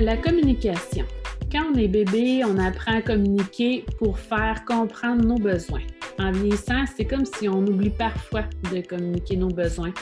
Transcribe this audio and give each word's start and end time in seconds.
La 0.00 0.16
communication. 0.16 1.04
Quand 1.52 1.72
on 1.74 1.74
est 1.76 1.86
bébé, 1.86 2.42
on 2.42 2.56
apprend 2.56 2.96
à 2.96 3.02
communiquer 3.02 3.84
pour 3.98 4.18
faire 4.18 4.64
comprendre 4.64 5.22
nos 5.22 5.36
besoins. 5.36 5.82
En 6.18 6.32
vieillissant, 6.32 6.84
c'est 6.96 7.04
comme 7.04 7.26
si 7.26 7.50
on 7.50 7.58
oublie 7.66 7.90
parfois 7.90 8.44
de 8.72 8.80
communiquer 8.80 9.36
nos 9.36 9.48
besoins. 9.48 9.92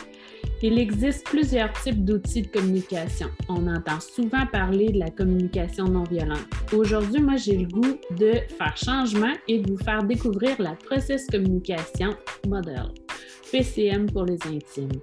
Il 0.63 0.79
existe 0.79 1.25
plusieurs 1.25 1.73
types 1.83 2.05
d'outils 2.05 2.43
de 2.43 2.47
communication. 2.47 3.27
On 3.49 3.67
entend 3.67 3.99
souvent 3.99 4.47
parler 4.47 4.93
de 4.93 5.01
la 5.01 5.11
communication 5.11 5.87
non 5.87 6.05
violente. 6.05 6.47
Aujourd'hui, 6.73 7.21
moi, 7.21 7.35
j'ai 7.35 7.57
le 7.57 7.67
goût 7.67 7.99
de 8.17 8.35
faire 8.57 8.77
changement 8.77 9.35
et 9.49 9.59
de 9.59 9.73
vous 9.73 9.79
faire 9.79 10.05
découvrir 10.05 10.63
la 10.63 10.77
process 10.77 11.27
communication 11.27 12.11
modèle, 12.47 12.93
PCM 13.51 14.07
pour 14.07 14.27
les 14.27 14.39
intimes. 14.47 15.01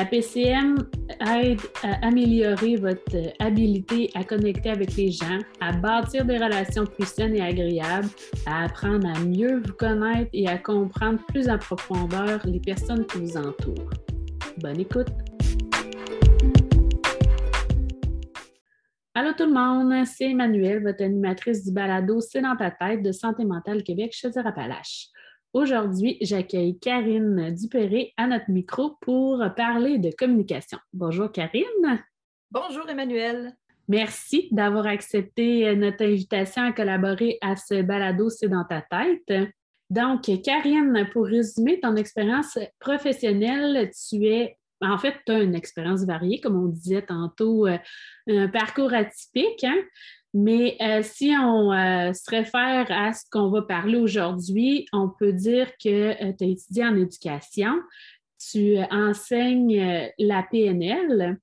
La 0.00 0.06
PCM 0.06 0.78
aide 1.20 1.60
à 1.82 2.06
améliorer 2.06 2.76
votre 2.76 3.34
habilité 3.38 4.08
à 4.14 4.24
connecter 4.24 4.70
avec 4.70 4.96
les 4.96 5.10
gens, 5.10 5.40
à 5.60 5.72
bâtir 5.72 6.24
des 6.24 6.38
relations 6.38 6.86
plus 6.86 7.06
saines 7.06 7.36
et 7.36 7.42
agréables, 7.42 8.08
à 8.46 8.64
apprendre 8.64 9.06
à 9.06 9.20
mieux 9.20 9.60
vous 9.60 9.74
connaître 9.74 10.30
et 10.32 10.48
à 10.48 10.56
comprendre 10.56 11.20
plus 11.28 11.50
en 11.50 11.58
profondeur 11.58 12.40
les 12.46 12.60
personnes 12.60 13.04
qui 13.08 13.18
vous 13.18 13.36
entourent. 13.36 13.90
Bonne 14.62 14.80
écoute! 14.80 15.08
Allô 19.14 19.32
tout 19.36 19.44
le 19.44 19.52
monde, 19.52 20.06
c'est 20.06 20.30
Emmanuelle, 20.30 20.82
votre 20.82 21.04
animatrice 21.04 21.62
du 21.62 21.72
balado 21.72 22.20
C'est 22.20 22.40
dans 22.40 22.56
ta 22.56 22.70
tête 22.70 23.02
de 23.02 23.12
Santé 23.12 23.44
mentale 23.44 23.82
Québec 23.82 24.12
chez 24.14 24.30
Appalaches. 24.38 25.08
Aujourd'hui, 25.52 26.16
j'accueille 26.20 26.78
Karine 26.78 27.52
Dupéré 27.52 28.14
à 28.16 28.28
notre 28.28 28.48
micro 28.52 28.96
pour 29.00 29.42
parler 29.56 29.98
de 29.98 30.12
communication. 30.16 30.78
Bonjour 30.92 31.32
Karine. 31.32 32.04
Bonjour 32.52 32.88
Emmanuel. 32.88 33.56
Merci 33.88 34.46
d'avoir 34.52 34.86
accepté 34.86 35.74
notre 35.74 36.04
invitation 36.04 36.62
à 36.62 36.72
collaborer 36.72 37.38
à 37.40 37.56
ce 37.56 37.82
balado 37.82 38.30
C'est 38.30 38.48
dans 38.48 38.64
ta 38.64 38.80
tête. 38.80 39.50
Donc, 39.90 40.30
Karine, 40.44 41.08
pour 41.12 41.26
résumer 41.26 41.80
ton 41.80 41.96
expérience 41.96 42.56
professionnelle, 42.78 43.90
tu 44.08 44.26
es, 44.26 44.56
en 44.80 44.98
fait, 44.98 45.16
tu 45.26 45.32
as 45.32 45.42
une 45.42 45.56
expérience 45.56 46.04
variée, 46.04 46.40
comme 46.40 46.62
on 46.62 46.68
disait 46.68 47.02
tantôt, 47.02 47.66
euh, 47.66 47.76
un 48.28 48.46
parcours 48.46 48.94
atypique. 48.94 49.64
Hein? 49.64 49.82
Mais 50.32 50.76
euh, 50.80 51.02
si 51.02 51.32
on 51.36 51.72
euh, 51.72 52.12
se 52.12 52.30
réfère 52.30 52.86
à 52.90 53.12
ce 53.12 53.24
qu'on 53.30 53.50
va 53.50 53.62
parler 53.62 53.96
aujourd'hui, 53.96 54.86
on 54.92 55.08
peut 55.08 55.32
dire 55.32 55.68
que 55.82 56.32
tu 56.36 56.44
as 56.44 56.46
étudié 56.46 56.84
en 56.84 56.96
éducation, 56.96 57.80
tu 58.38 58.78
enseignes 58.90 60.10
la 60.18 60.42
PNL, 60.44 61.38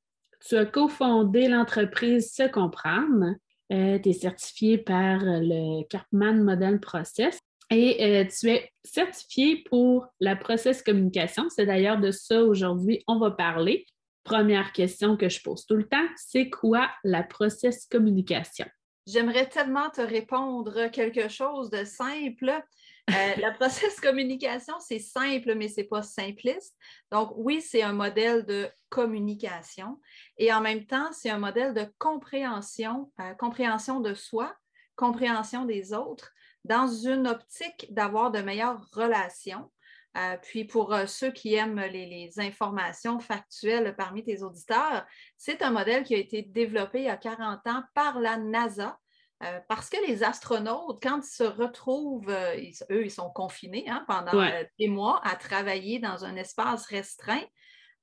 tu 0.48 0.56
as 0.56 0.66
cofondé 0.66 1.48
l'entreprise 1.48 2.32
Se 2.34 2.48
Comprendre, 2.48 3.36
tu 3.70 3.76
es 4.10 4.14
certifié 4.14 4.78
par 4.78 5.20
le 5.22 5.84
Karpman 5.90 6.44
Model 6.44 6.80
Process 6.80 7.40
et 7.70 8.22
euh, 8.22 8.26
tu 8.26 8.50
es 8.50 8.72
certifié 8.84 9.64
pour 9.70 10.08
la 10.20 10.36
process 10.36 10.82
communication. 10.82 11.44
C'est 11.50 11.66
d'ailleurs 11.66 12.00
de 12.00 12.12
ça 12.12 12.44
aujourd'hui 12.44 13.04
on 13.08 13.20
va 13.20 13.32
parler. 13.32 13.86
Première 14.28 14.74
question 14.74 15.16
que 15.16 15.30
je 15.30 15.42
pose 15.42 15.66
tout 15.66 15.78
le 15.78 15.88
temps, 15.88 16.06
c'est 16.18 16.50
quoi 16.50 16.90
la 17.06 17.24
process 17.24 17.86
communication? 17.86 18.66
J'aimerais 19.06 19.48
tellement 19.48 19.90
te 19.90 20.02
répondre 20.02 20.88
quelque 20.88 21.30
chose 21.30 21.70
de 21.70 21.86
simple. 21.86 22.50
Euh, 22.50 23.14
la 23.38 23.52
process 23.54 24.02
communication, 24.02 24.74
c'est 24.82 25.00
simple, 25.00 25.56
mais 25.56 25.70
ce 25.70 25.80
n'est 25.80 25.88
pas 25.88 26.02
simpliste. 26.02 26.76
Donc, 27.10 27.32
oui, 27.38 27.62
c'est 27.62 27.84
un 27.84 27.94
modèle 27.94 28.46
de 28.46 28.68
communication 28.90 29.98
et 30.38 30.52
en 30.52 30.60
même 30.60 30.86
temps, 30.86 31.10
c'est 31.14 31.30
un 31.30 31.40
modèle 31.40 31.74
de 31.74 31.86
compréhension, 31.98 33.10
euh, 33.22 33.34
compréhension 33.36 34.02
de 34.02 34.14
soi, 34.14 34.54
compréhension 34.98 35.64
des 35.64 35.94
autres, 35.94 36.34
dans 36.66 36.90
une 36.90 37.30
optique 37.30 37.88
d'avoir 37.92 38.30
de 38.30 38.40
meilleures 38.40 38.90
relations. 38.92 39.72
Euh, 40.18 40.36
puis 40.42 40.66
pour 40.66 40.94
euh, 40.94 41.06
ceux 41.06 41.32
qui 41.32 41.54
aiment 41.54 41.80
les, 41.80 42.32
informations 42.40 43.20
factuelles 43.20 43.96
parmi 43.96 44.24
tes 44.24 44.42
auditeurs, 44.42 45.06
c'est 45.38 45.62
un 45.62 45.70
modèle 45.70 46.04
qui 46.04 46.16
a 46.16 46.18
été 46.18 46.42
développé 46.42 47.00
il 47.00 47.06
y 47.06 47.10
a 47.10 47.18
40 47.18 47.66
ans 47.68 47.84
par 47.94 48.20
la 48.20 48.38
NASA. 48.38 48.98
Euh, 49.44 49.60
parce 49.70 49.90
que 49.90 49.98
les 50.08 50.24
astronautes, 50.24 51.00
quand 51.02 51.20
ils 51.20 51.30
se 51.30 51.44
retrouvent, 51.44 52.32
eux, 52.32 53.06
ils 53.06 53.12
sont 53.12 53.30
confinés 53.30 53.86
hein, 53.88 54.04
pendant 54.08 54.44
des 54.80 54.88
mois 54.88 55.22
à 55.24 55.36
travailler 55.36 56.00
dans 56.00 56.26
un 56.26 56.36
espace 56.36 56.88
restreint, 56.88 57.44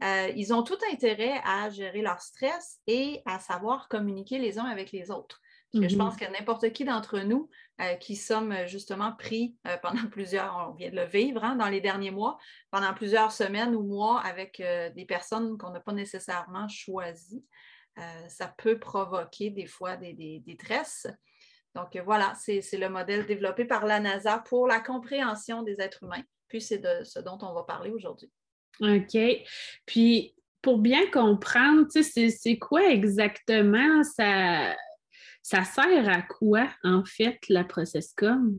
ils 0.01 0.53
ont 0.55 0.63
tout 0.63 0.79
intérêt 0.93 1.41
à 1.45 1.71
gérer 1.71 2.03
leur 2.03 2.21
stress 2.21 2.79
et 2.87 3.21
à 3.27 3.41
savoir 3.41 3.89
communiquer 3.89 4.39
les 4.39 4.61
uns 4.61 4.67
avec 4.67 4.93
les 4.93 5.11
autres. 5.11 5.41
Je 5.75 5.81
mm-hmm. 5.81 5.97
pense 5.97 6.17
que 6.17 6.25
n'importe 6.31 6.73
qui 6.73 6.85
d'entre 6.85 7.19
nous 7.21 7.49
euh, 7.81 7.95
qui 7.95 8.15
sommes 8.15 8.53
euh, 8.53 8.67
justement 8.69 9.13
pris 9.19 9.57
euh, 9.67 9.77
pendant 9.83 10.07
plusieurs, 10.11 10.69
on 10.71 10.75
vient 10.75 10.91
de 10.91 10.95
le 10.95 11.07
vivre 11.07 11.43
hein, 11.43 11.57
dans 11.57 11.67
les 11.67 11.81
derniers 11.81 12.13
mois, 12.13 12.39
pendant 12.71 12.95
plusieurs 12.95 13.33
semaines 13.33 13.75
ou 13.75 13.83
mois 13.83 14.21
avec 14.21 14.63
des 14.95 15.05
personnes 15.05 15.59
qu'on 15.59 15.71
n'a 15.71 15.81
pas 15.81 15.93
nécessairement 15.93 16.69
choisies, 16.69 17.45
ça 18.29 18.53
peut 18.59 18.79
provoquer 18.79 19.51
des 19.51 19.67
fois 19.67 19.97
des, 19.97 20.13
des 20.13 20.41
détresses. 20.41 21.07
Donc 21.75 21.97
voilà, 22.05 22.33
c'est 22.37 22.61
le 22.73 22.89
modèle 22.89 23.27
développé 23.27 23.65
par 23.65 23.87
la 23.87 24.01
NASA 24.01 24.39
pour 24.39 24.69
la 24.69 24.81
compréhension 24.81 25.63
des 25.63 25.81
êtres 25.81 26.03
humains. 26.03 26.23
Puis 26.49 26.61
c'est 26.61 26.79
de 26.79 27.05
ce 27.05 27.19
dont 27.19 27.39
on 27.43 27.53
va 27.53 27.65
parler 27.65 27.91
aujourd'hui. 27.91 28.31
OK. 28.81 29.17
Puis 29.87 30.35
pour 30.63 30.79
bien 30.79 31.09
comprendre, 31.11 31.87
c'est 31.91 32.59
quoi 32.59 32.89
exactement 32.91 34.03
ça 34.03 34.75
ça 35.45 35.63
sert 35.63 36.09
à 36.09 36.23
quoi, 36.23 36.67
en 36.83 37.05
fait, 37.05 37.39
la 37.51 37.65
process-com? 37.65 38.59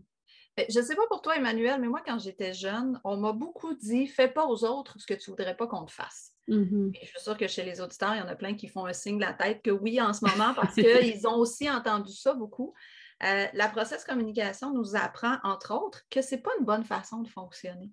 Ben, 0.55 0.65
je 0.69 0.79
ne 0.79 0.85
sais 0.85 0.95
pas 0.95 1.07
pour 1.09 1.23
toi, 1.23 1.35
Emmanuel, 1.35 1.81
mais 1.81 1.87
moi, 1.87 2.01
quand 2.05 2.19
j'étais 2.19 2.53
jeune, 2.53 3.01
on 3.03 3.17
m'a 3.17 3.33
beaucoup 3.33 3.73
dit 3.73 4.05
fais 4.05 4.27
pas 4.27 4.45
aux 4.45 4.63
autres 4.63 4.95
ce 4.99 5.07
que 5.07 5.15
tu 5.15 5.31
ne 5.31 5.35
voudrais 5.35 5.57
pas 5.57 5.65
qu'on 5.65 5.83
te 5.83 5.91
fasse. 5.91 6.33
Mm-hmm. 6.47 6.95
je 7.01 7.07
suis 7.07 7.19
sûre 7.19 7.37
que 7.37 7.47
chez 7.47 7.63
les 7.63 7.81
auditeurs, 7.81 8.13
il 8.13 8.19
y 8.19 8.21
en 8.21 8.27
a 8.27 8.35
plein 8.35 8.53
qui 8.53 8.67
font 8.67 8.85
un 8.85 8.93
signe 8.93 9.17
de 9.17 9.25
la 9.25 9.33
tête 9.33 9.63
que 9.63 9.71
oui 9.71 9.99
en 9.99 10.13
ce 10.13 10.23
moment 10.23 10.53
parce 10.53 10.75
qu'ils 10.75 11.25
ont 11.27 11.37
aussi 11.37 11.67
entendu 11.67 12.13
ça 12.13 12.35
beaucoup. 12.35 12.75
Euh, 13.23 13.47
la 13.53 13.67
process 13.67 14.05
communication 14.05 14.71
nous 14.71 14.95
apprend, 14.95 15.37
entre 15.43 15.73
autres, 15.73 16.03
que 16.11 16.21
ce 16.21 16.35
n'est 16.35 16.41
pas 16.41 16.51
une 16.59 16.65
bonne 16.65 16.83
façon 16.83 17.21
de 17.21 17.27
fonctionner. 17.27 17.91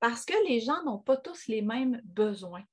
Parce 0.00 0.24
que 0.24 0.34
les 0.48 0.58
gens 0.58 0.82
n'ont 0.82 0.98
pas 0.98 1.16
tous 1.16 1.46
les 1.46 1.62
mêmes 1.62 2.00
besoins. 2.04 2.64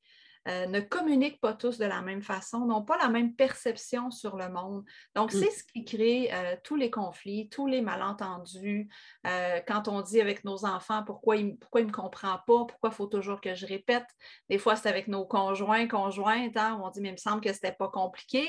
Euh, 0.49 0.65
ne 0.65 0.79
communiquent 0.79 1.39
pas 1.39 1.53
tous 1.53 1.77
de 1.77 1.85
la 1.85 2.01
même 2.01 2.23
façon, 2.23 2.65
n'ont 2.65 2.81
pas 2.81 2.97
la 2.97 3.09
même 3.09 3.35
perception 3.35 4.09
sur 4.09 4.35
le 4.35 4.49
monde. 4.49 4.83
Donc, 5.15 5.33
mm. 5.33 5.39
c'est 5.39 5.51
ce 5.51 5.63
qui 5.63 5.85
crée 5.85 6.29
euh, 6.33 6.55
tous 6.63 6.75
les 6.75 6.89
conflits, 6.89 7.49
tous 7.49 7.67
les 7.67 7.81
malentendus. 7.81 8.89
Euh, 9.27 9.59
quand 9.67 9.87
on 9.87 10.01
dit 10.01 10.19
avec 10.19 10.43
nos 10.43 10.65
enfants 10.65 11.03
pourquoi 11.05 11.37
il 11.37 11.47
ne 11.47 11.83
me 11.83 11.91
comprend 11.91 12.39
pas, 12.47 12.65
pourquoi 12.65 12.89
il 12.89 12.93
faut 12.93 13.07
toujours 13.07 13.41
que 13.41 13.53
je 13.53 13.67
répète? 13.67 14.07
Des 14.49 14.57
fois, 14.57 14.75
c'est 14.75 14.89
avec 14.89 15.07
nos 15.07 15.25
conjoints, 15.25 15.87
conjointes, 15.87 16.57
hein, 16.57 16.79
on 16.83 16.89
dit 16.89 17.01
mais 17.01 17.09
il 17.09 17.13
me 17.13 17.17
semble 17.17 17.41
que 17.41 17.49
ce 17.49 17.55
n'était 17.55 17.75
pas 17.75 17.89
compliqué. 17.89 18.47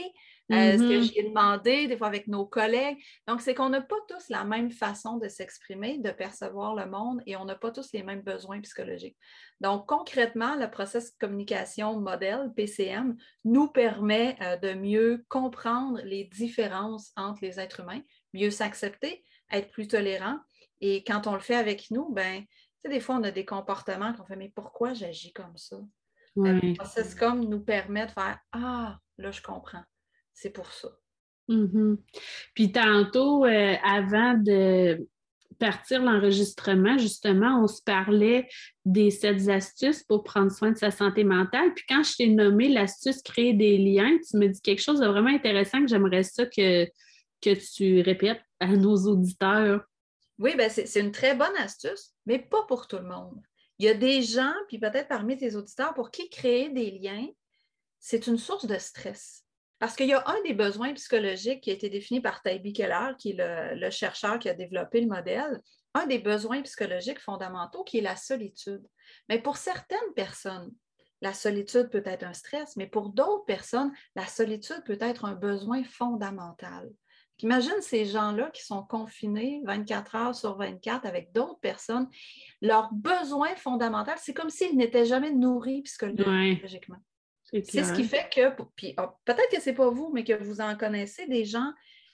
Euh, 0.52 0.72
ce 0.72 0.78
que 0.78 0.82
mm-hmm. 0.82 1.14
j'ai 1.14 1.22
demandé, 1.22 1.86
des 1.86 1.96
fois 1.96 2.08
avec 2.08 2.26
nos 2.26 2.44
collègues. 2.44 2.98
Donc, 3.28 3.40
c'est 3.40 3.54
qu'on 3.54 3.68
n'a 3.68 3.80
pas 3.80 3.96
tous 4.08 4.28
la 4.30 4.42
même 4.42 4.70
façon 4.72 5.18
de 5.18 5.28
s'exprimer, 5.28 5.98
de 5.98 6.10
percevoir 6.10 6.74
le 6.74 6.86
monde 6.86 7.22
et 7.26 7.36
on 7.36 7.44
n'a 7.44 7.54
pas 7.54 7.70
tous 7.70 7.92
les 7.92 8.02
mêmes 8.02 8.22
besoins 8.22 8.60
psychologiques. 8.60 9.16
Donc, 9.60 9.86
concrètement, 9.86 10.56
le 10.56 10.68
processus 10.68 11.12
communication 11.20 12.00
modèle, 12.00 12.52
PCM, 12.56 13.16
nous 13.44 13.68
permet 13.68 14.36
euh, 14.40 14.56
de 14.56 14.74
mieux 14.74 15.24
comprendre 15.28 16.00
les 16.02 16.24
différences 16.24 17.12
entre 17.16 17.42
les 17.42 17.60
êtres 17.60 17.80
humains, 17.80 18.02
mieux 18.34 18.50
s'accepter, 18.50 19.24
être 19.52 19.70
plus 19.70 19.86
tolérant. 19.86 20.38
Et 20.80 21.04
quand 21.04 21.28
on 21.28 21.34
le 21.34 21.40
fait 21.40 21.56
avec 21.56 21.92
nous, 21.92 22.12
ben, 22.12 22.42
des 22.88 23.00
fois, 23.00 23.16
on 23.16 23.22
a 23.22 23.30
des 23.30 23.44
comportements 23.44 24.12
qu'on 24.14 24.24
fait, 24.24 24.36
mais 24.36 24.52
pourquoi 24.52 24.94
j'agis 24.94 25.32
comme 25.32 25.56
ça? 25.56 25.76
Le 26.34 26.74
processus 26.74 27.14
comme 27.14 27.44
nous 27.44 27.60
permet 27.60 28.06
de 28.06 28.12
faire 28.12 28.38
Ah, 28.52 28.98
là, 29.18 29.30
je 29.30 29.42
comprends 29.42 29.84
c'est 30.32 30.50
pour 30.50 30.72
ça. 30.72 30.88
Mm-hmm. 31.48 31.96
Puis 32.54 32.72
tantôt, 32.72 33.44
euh, 33.44 33.74
avant 33.82 34.34
de 34.34 35.06
partir 35.58 36.02
l'enregistrement, 36.02 36.96
justement, 36.96 37.62
on 37.62 37.66
se 37.66 37.82
parlait 37.82 38.48
des 38.84 39.10
sept 39.10 39.48
astuces 39.48 40.02
pour 40.04 40.24
prendre 40.24 40.50
soin 40.50 40.70
de 40.70 40.78
sa 40.78 40.90
santé 40.90 41.22
mentale. 41.22 41.74
Puis 41.74 41.84
quand 41.88 42.02
je 42.02 42.16
t'ai 42.16 42.26
nommé 42.28 42.68
l'astuce 42.68 43.22
créer 43.22 43.52
des 43.52 43.76
liens, 43.76 44.18
tu 44.28 44.36
me 44.38 44.48
dis 44.48 44.60
quelque 44.60 44.82
chose 44.82 45.00
de 45.00 45.06
vraiment 45.06 45.30
intéressant 45.30 45.80
que 45.80 45.88
j'aimerais 45.88 46.22
ça 46.22 46.46
que, 46.46 46.86
que 47.40 47.74
tu 47.76 48.00
répètes 48.00 48.40
à 48.58 48.68
nos 48.68 48.96
auditeurs. 49.06 49.84
Oui, 50.38 50.56
ben 50.56 50.70
c'est 50.70 51.00
une 51.00 51.12
très 51.12 51.34
bonne 51.34 51.56
astuce, 51.58 52.14
mais 52.24 52.38
pas 52.38 52.64
pour 52.66 52.88
tout 52.88 52.96
le 52.96 53.08
monde. 53.08 53.40
Il 53.78 53.84
y 53.84 53.88
a 53.88 53.94
des 53.94 54.22
gens, 54.22 54.52
puis 54.68 54.78
peut-être 54.78 55.08
parmi 55.08 55.36
tes 55.36 55.54
auditeurs, 55.54 55.94
pour 55.94 56.10
qui 56.10 56.30
créer 56.30 56.70
des 56.70 56.90
liens, 56.90 57.26
c'est 57.98 58.26
une 58.26 58.38
source 58.38 58.66
de 58.66 58.78
stress. 58.78 59.44
Parce 59.80 59.96
qu'il 59.96 60.08
y 60.08 60.12
a 60.12 60.22
un 60.26 60.40
des 60.42 60.52
besoins 60.52 60.92
psychologiques 60.92 61.62
qui 61.62 61.70
a 61.70 61.72
été 61.72 61.88
défini 61.88 62.20
par 62.20 62.42
Taibi 62.42 62.74
Keller, 62.74 63.14
qui 63.18 63.30
est 63.30 63.74
le, 63.74 63.90
chercheur 63.90 64.38
qui 64.38 64.50
a 64.50 64.54
développé 64.54 65.00
le 65.00 65.06
modèle, 65.06 65.58
un 65.94 66.06
des 66.06 66.18
besoins 66.18 66.60
psychologiques 66.62 67.18
fondamentaux 67.18 67.82
qui 67.82 67.98
est 67.98 68.02
la 68.02 68.14
solitude. 68.14 68.86
Mais 69.30 69.40
pour 69.40 69.56
certaines 69.56 69.98
personnes, 70.14 70.70
la 71.22 71.32
solitude 71.32 71.88
peut 71.88 72.02
être 72.04 72.24
un 72.24 72.34
stress, 72.34 72.76
mais 72.76 72.86
pour 72.86 73.08
d'autres 73.08 73.46
personnes, 73.46 73.90
la 74.14 74.26
solitude 74.26 74.84
peut 74.84 74.98
être 75.00 75.24
un 75.24 75.34
besoin 75.34 75.82
fondamental. 75.82 76.90
Imagine 77.42 77.80
ces 77.80 78.04
gens-là 78.04 78.50
qui 78.50 78.62
sont 78.62 78.82
confinés 78.82 79.62
24 79.64 80.14
heures 80.14 80.34
sur 80.34 80.58
24 80.58 81.06
avec 81.06 81.32
d'autres 81.32 81.58
personnes. 81.60 82.06
Leur 82.60 82.92
besoin 82.92 83.56
fondamental, 83.56 84.18
c'est 84.20 84.34
comme 84.34 84.50
s'ils 84.50 84.76
n'étaient 84.76 85.06
jamais 85.06 85.32
nourris 85.32 85.80
psychologiquement. 85.82 86.98
C'est 87.52 87.84
ce 87.84 87.92
qui 87.92 88.04
fait 88.04 88.28
que, 88.32 88.62
puis 88.76 88.94
oh, 88.98 89.08
peut-être 89.24 89.50
que 89.50 89.60
ce 89.60 89.70
n'est 89.70 89.76
pas 89.76 89.90
vous, 89.90 90.10
mais 90.12 90.24
que 90.24 90.42
vous 90.42 90.60
en 90.60 90.76
connaissez 90.76 91.26
des 91.26 91.44
gens 91.44 91.72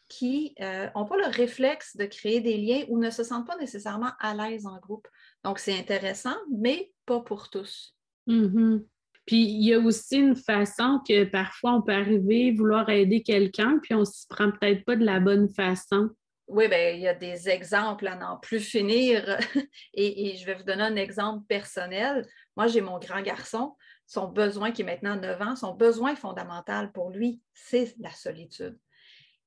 qui 0.09 0.55
n'ont 0.61 0.67
euh, 0.67 1.05
pas 1.05 1.17
le 1.17 1.31
réflexe 1.31 1.97
de 1.97 2.05
créer 2.05 2.41
des 2.41 2.57
liens 2.57 2.85
ou 2.89 2.99
ne 2.99 3.11
se 3.11 3.25
sentent 3.25 3.47
pas 3.47 3.57
nécessairement 3.57 4.13
à 4.21 4.35
l'aise 4.35 4.67
en 4.67 4.79
groupe. 4.79 5.09
Donc, 5.45 5.59
c'est 5.59 5.77
intéressant, 5.77 6.37
mais 6.51 6.93
pas 7.07 7.21
pour 7.21 7.51
tous. 7.51 7.95
Mm-hmm. 8.29 8.85
Puis 9.27 9.43
il 9.43 9.65
y 9.65 9.75
a 9.75 9.81
aussi 9.81 10.19
une 10.19 10.37
façon 10.37 11.01
que 11.07 11.25
parfois 11.25 11.75
on 11.75 11.83
peut 11.83 11.93
arriver, 11.93 12.53
vouloir 12.53 12.89
aider 12.89 13.23
quelqu'un, 13.23 13.81
puis 13.83 13.93
on 13.95 14.01
ne 14.01 14.05
s'y 14.05 14.27
prend 14.29 14.53
peut-être 14.53 14.85
pas 14.85 14.95
de 14.95 15.05
la 15.05 15.19
bonne 15.19 15.49
façon. 15.49 16.11
Oui, 16.47 16.69
bien, 16.69 16.91
il 16.91 17.01
y 17.01 17.09
a 17.09 17.15
des 17.15 17.49
exemples 17.49 18.07
à 18.07 18.15
n'en 18.15 18.39
plus 18.39 18.61
finir. 18.61 19.37
et, 19.95 20.37
je 20.37 20.47
vais 20.47 20.55
vous 20.55 20.63
donner 20.63 20.85
un 20.85 20.95
exemple 20.95 21.45
personnel. 21.49 22.25
Moi, 22.57 22.69
j'ai 22.69 22.81
mon 22.81 23.01
grand 23.01 23.21
garçon. 23.21 23.75
Son 24.07 24.29
besoin, 24.29 24.71
qui 24.71 24.83
est 24.83 24.85
maintenant 24.85 25.17
9 25.17 25.43
ans, 25.43 25.57
son 25.57 25.75
besoin 25.75 26.15
fondamental 26.15 26.93
pour 26.93 27.11
lui, 27.11 27.41
c'est 27.55 27.95
la 27.99 28.11
solitude. 28.11 28.79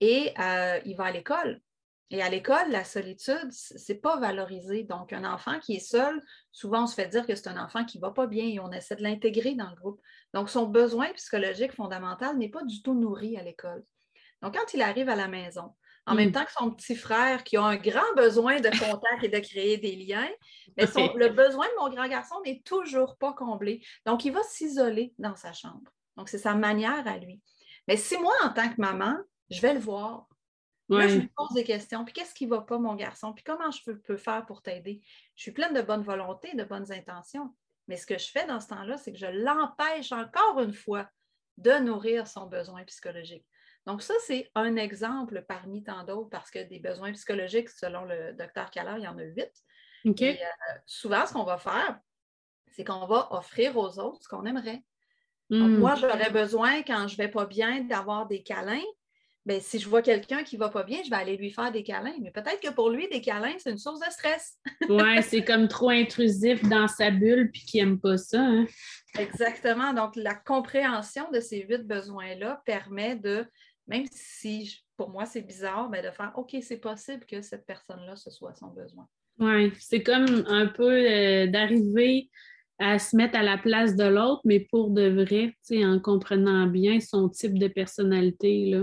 Et 0.02 0.34
euh, 0.40 0.80
il 0.86 0.96
va 0.96 1.06
à 1.06 1.12
l'école. 1.12 1.62
Et 2.12 2.24
à 2.24 2.30
l'école, 2.30 2.72
la 2.72 2.84
solitude, 2.84 3.52
ce 3.52 3.92
n'est 3.92 4.00
pas 4.00 4.20
valorisé. 4.20 4.84
Donc, 4.84 5.14
un 5.14 5.32
enfant 5.32 5.60
qui 5.60 5.76
est 5.76 5.80
seul, 5.80 6.24
souvent 6.52 6.84
on 6.84 6.88
se 6.88 6.96
fait 6.96 7.08
dire 7.08 7.26
que 7.28 7.36
c'est 7.36 7.50
un 7.50 7.64
enfant 7.64 7.86
qui 7.86 8.00
va 8.00 8.10
pas 8.10 8.26
bien 8.26 8.46
et 8.46 8.60
on 8.60 8.72
essaie 8.72 8.96
de 8.96 9.04
l'intégrer 9.04 9.54
dans 9.54 9.70
le 9.70 9.76
groupe. 9.76 10.02
Donc, 10.34 10.50
son 10.50 10.66
besoin 10.66 11.12
psychologique 11.14 11.74
fondamental 11.74 12.38
n'est 12.38 12.50
pas 12.50 12.64
du 12.64 12.82
tout 12.82 12.96
nourri 12.96 13.38
à 13.38 13.44
l'école. 13.44 13.86
Donc, 14.42 14.56
quand 14.56 14.74
il 14.74 14.82
arrive 14.82 15.10
à 15.10 15.16
la 15.16 15.28
maison, 15.28 15.76
en 16.10 16.16
même 16.16 16.30
hmm. 16.30 16.34
temps 16.34 16.46
que 16.46 16.52
son 16.52 16.72
petit 16.72 16.96
frère 16.96 17.44
qui 17.44 17.56
a 17.56 17.64
un 17.64 17.76
grand 17.76 18.14
besoin 18.16 18.60
de 18.60 18.70
contact 18.70 19.24
et 19.24 19.30
de 19.30 19.40
créer 19.40 19.78
des 19.78 19.96
liens, 19.96 20.30
mais 20.76 20.86
le 21.16 21.30
besoin 21.30 21.68
de 21.68 21.74
mon 21.80 21.90
grand 21.94 22.08
garçon 22.08 22.36
n'est 22.44 22.62
toujours 22.66 23.16
pas 23.18 23.34
comblé. 23.34 23.86
Donc, 24.06 24.26
il 24.26 24.32
va 24.32 24.42
s'isoler 24.44 25.14
dans 25.20 25.36
sa 25.36 25.54
chambre. 25.54 25.92
Donc, 26.18 26.28
c'est 26.30 26.40
sa 26.40 26.56
manière 26.56 27.08
à 27.08 27.18
lui. 27.18 27.40
Mais 27.88 27.96
si 27.96 28.18
moi, 28.18 28.34
en 28.44 28.50
tant 28.50 28.70
que 28.70 28.82
maman, 28.82 29.18
je 29.52 29.62
vais 29.62 29.74
le 29.74 29.80
voir, 29.80 30.28
je 30.90 30.96
me 30.96 31.28
pose 31.36 31.54
des 31.54 31.64
questions. 31.64 32.04
Puis 32.04 32.14
qu'est-ce 32.14 32.34
qui 32.34 32.46
ne 32.46 32.52
va 32.52 32.62
pas, 32.62 32.80
mon 32.80 32.96
garçon? 32.96 33.32
Puis 33.34 33.44
comment 33.44 33.70
je 33.70 33.92
peux, 33.92 34.18
faire 34.18 34.46
pour 34.48 34.64
t'aider? 34.64 35.02
Je 35.36 35.44
suis 35.44 35.52
pleine 35.52 35.74
de 35.74 35.82
bonne 35.82 36.02
volonté, 36.02 36.56
de 36.56 36.64
bonnes 36.64 36.92
intentions. 36.92 37.54
Mais 37.88 37.98
ce 37.98 38.08
que 38.08 38.18
je 38.18 38.30
fais 38.32 38.48
dans 38.48 38.60
ce 38.60 38.68
temps-là, 38.70 38.98
c'est 38.98 39.12
que 39.12 39.20
je 39.20 39.28
l'empêche 39.28 40.12
encore 40.12 40.60
une 40.60 40.74
fois 40.74 41.08
de 41.58 41.74
nourrir 41.74 42.28
son 42.28 42.48
besoin 42.48 42.84
psychologique. 42.86 43.46
Donc, 43.86 44.02
ça, 44.02 44.14
c'est 44.26 44.50
un 44.56 44.76
exemple 44.76 45.44
parmi 45.48 45.84
tant 45.84 46.04
d'autres 46.04 46.30
parce 46.30 46.52
que 46.52 46.60
des 46.68 46.80
besoins 46.80 47.12
psychologiques, 47.14 47.70
selon 47.70 48.06
le 48.06 48.34
docteur 48.34 48.70
Keller, 48.70 48.96
il 48.98 49.04
y 49.04 49.08
en 49.08 49.18
a 49.18 49.24
huit. 49.24 49.52
Et, 50.06 50.32
euh, 50.32 50.46
souvent, 50.86 51.26
ce 51.26 51.34
qu'on 51.34 51.44
va 51.44 51.58
faire, 51.58 52.00
c'est 52.72 52.84
qu'on 52.84 53.06
va 53.08 53.28
offrir 53.32 53.76
aux 53.78 54.00
autres 54.00 54.24
ce 54.24 54.28
qu'on 54.28 54.46
aimerait. 54.46 54.84
Hmm. 55.50 55.78
moi, 55.80 55.96
j'aurais 55.96 56.30
besoin, 56.30 56.84
quand 56.84 57.08
je 57.08 57.14
ne 57.14 57.18
vais 57.18 57.28
pas 57.28 57.46
bien, 57.46 57.82
d'avoir 57.82 58.28
des 58.28 58.44
câlins. 58.44 58.84
Ben, 59.46 59.60
si 59.60 59.80
je 59.80 59.90
vois 59.90 60.04
quelqu'un 60.04 60.44
qui 60.44 60.58
ne 60.58 60.60
va 60.60 60.70
pas 60.70 60.84
bien, 60.84 61.00
je 61.04 61.10
vais 61.10 61.16
aller 61.16 61.36
lui 61.36 61.50
faire 61.50 61.72
des 61.72 61.82
câlins. 61.82 62.14
Mais 62.22 62.30
peut-être 62.30 62.60
que 62.60 62.72
pour 62.72 62.92
lui, 62.92 63.08
des 63.10 63.22
câlins, 63.22 63.56
c'est 63.58 63.72
une 63.72 63.80
source 63.80 64.00
de 64.00 64.12
stress. 64.12 64.60
oui, 64.90 65.24
c'est 65.24 65.44
comme 65.44 65.68
trop 65.68 65.90
intrusif 65.90 66.62
dans 66.70 66.88
sa 66.88 67.10
bulle 67.10 67.50
puis 67.52 67.64
qu'il 67.64 67.84
n'aime 67.84 68.00
pas 68.00 68.18
ça. 68.18 68.42
Hein. 68.42 68.68
Exactement. 69.18 69.94
Donc, 69.94 70.16
la 70.16 70.36
compréhension 70.36 71.32
de 71.32 71.40
ces 71.40 71.62
huit 71.62 71.88
besoins-là 71.88 72.62
permet 72.66 73.16
de, 73.16 73.44
même 73.90 74.06
si 74.12 74.82
pour 74.96 75.10
moi 75.10 75.26
c'est 75.26 75.42
bizarre, 75.42 75.90
mais 75.90 76.02
ben, 76.02 76.12
de 76.12 76.16
faire 76.16 76.32
OK, 76.36 76.56
c'est 76.62 76.80
possible 76.80 77.26
que 77.26 77.42
cette 77.42 77.66
personne-là, 77.66 78.16
ce 78.16 78.30
soit 78.30 78.54
son 78.54 78.68
besoin. 78.68 79.08
Oui, 79.40 79.72
c'est 79.80 80.04
comme 80.04 80.44
un 80.48 80.68
peu 80.68 80.92
euh, 80.92 81.48
d'arriver 81.48 82.30
à 82.78 83.00
se 83.00 83.16
mettre 83.16 83.38
à 83.38 83.44
la 83.44 83.58
place 83.58 83.96
de 83.96 84.06
l'autre, 84.06 84.42
mais 84.46 84.62
pour 84.72 84.92
de 84.92 85.10
vrai, 85.10 85.54
en 85.84 86.00
comprenant 86.00 86.68
bien 86.68 87.00
son 87.00 87.28
type 87.30 87.58
de 87.58 87.68
personnalité. 87.68 88.82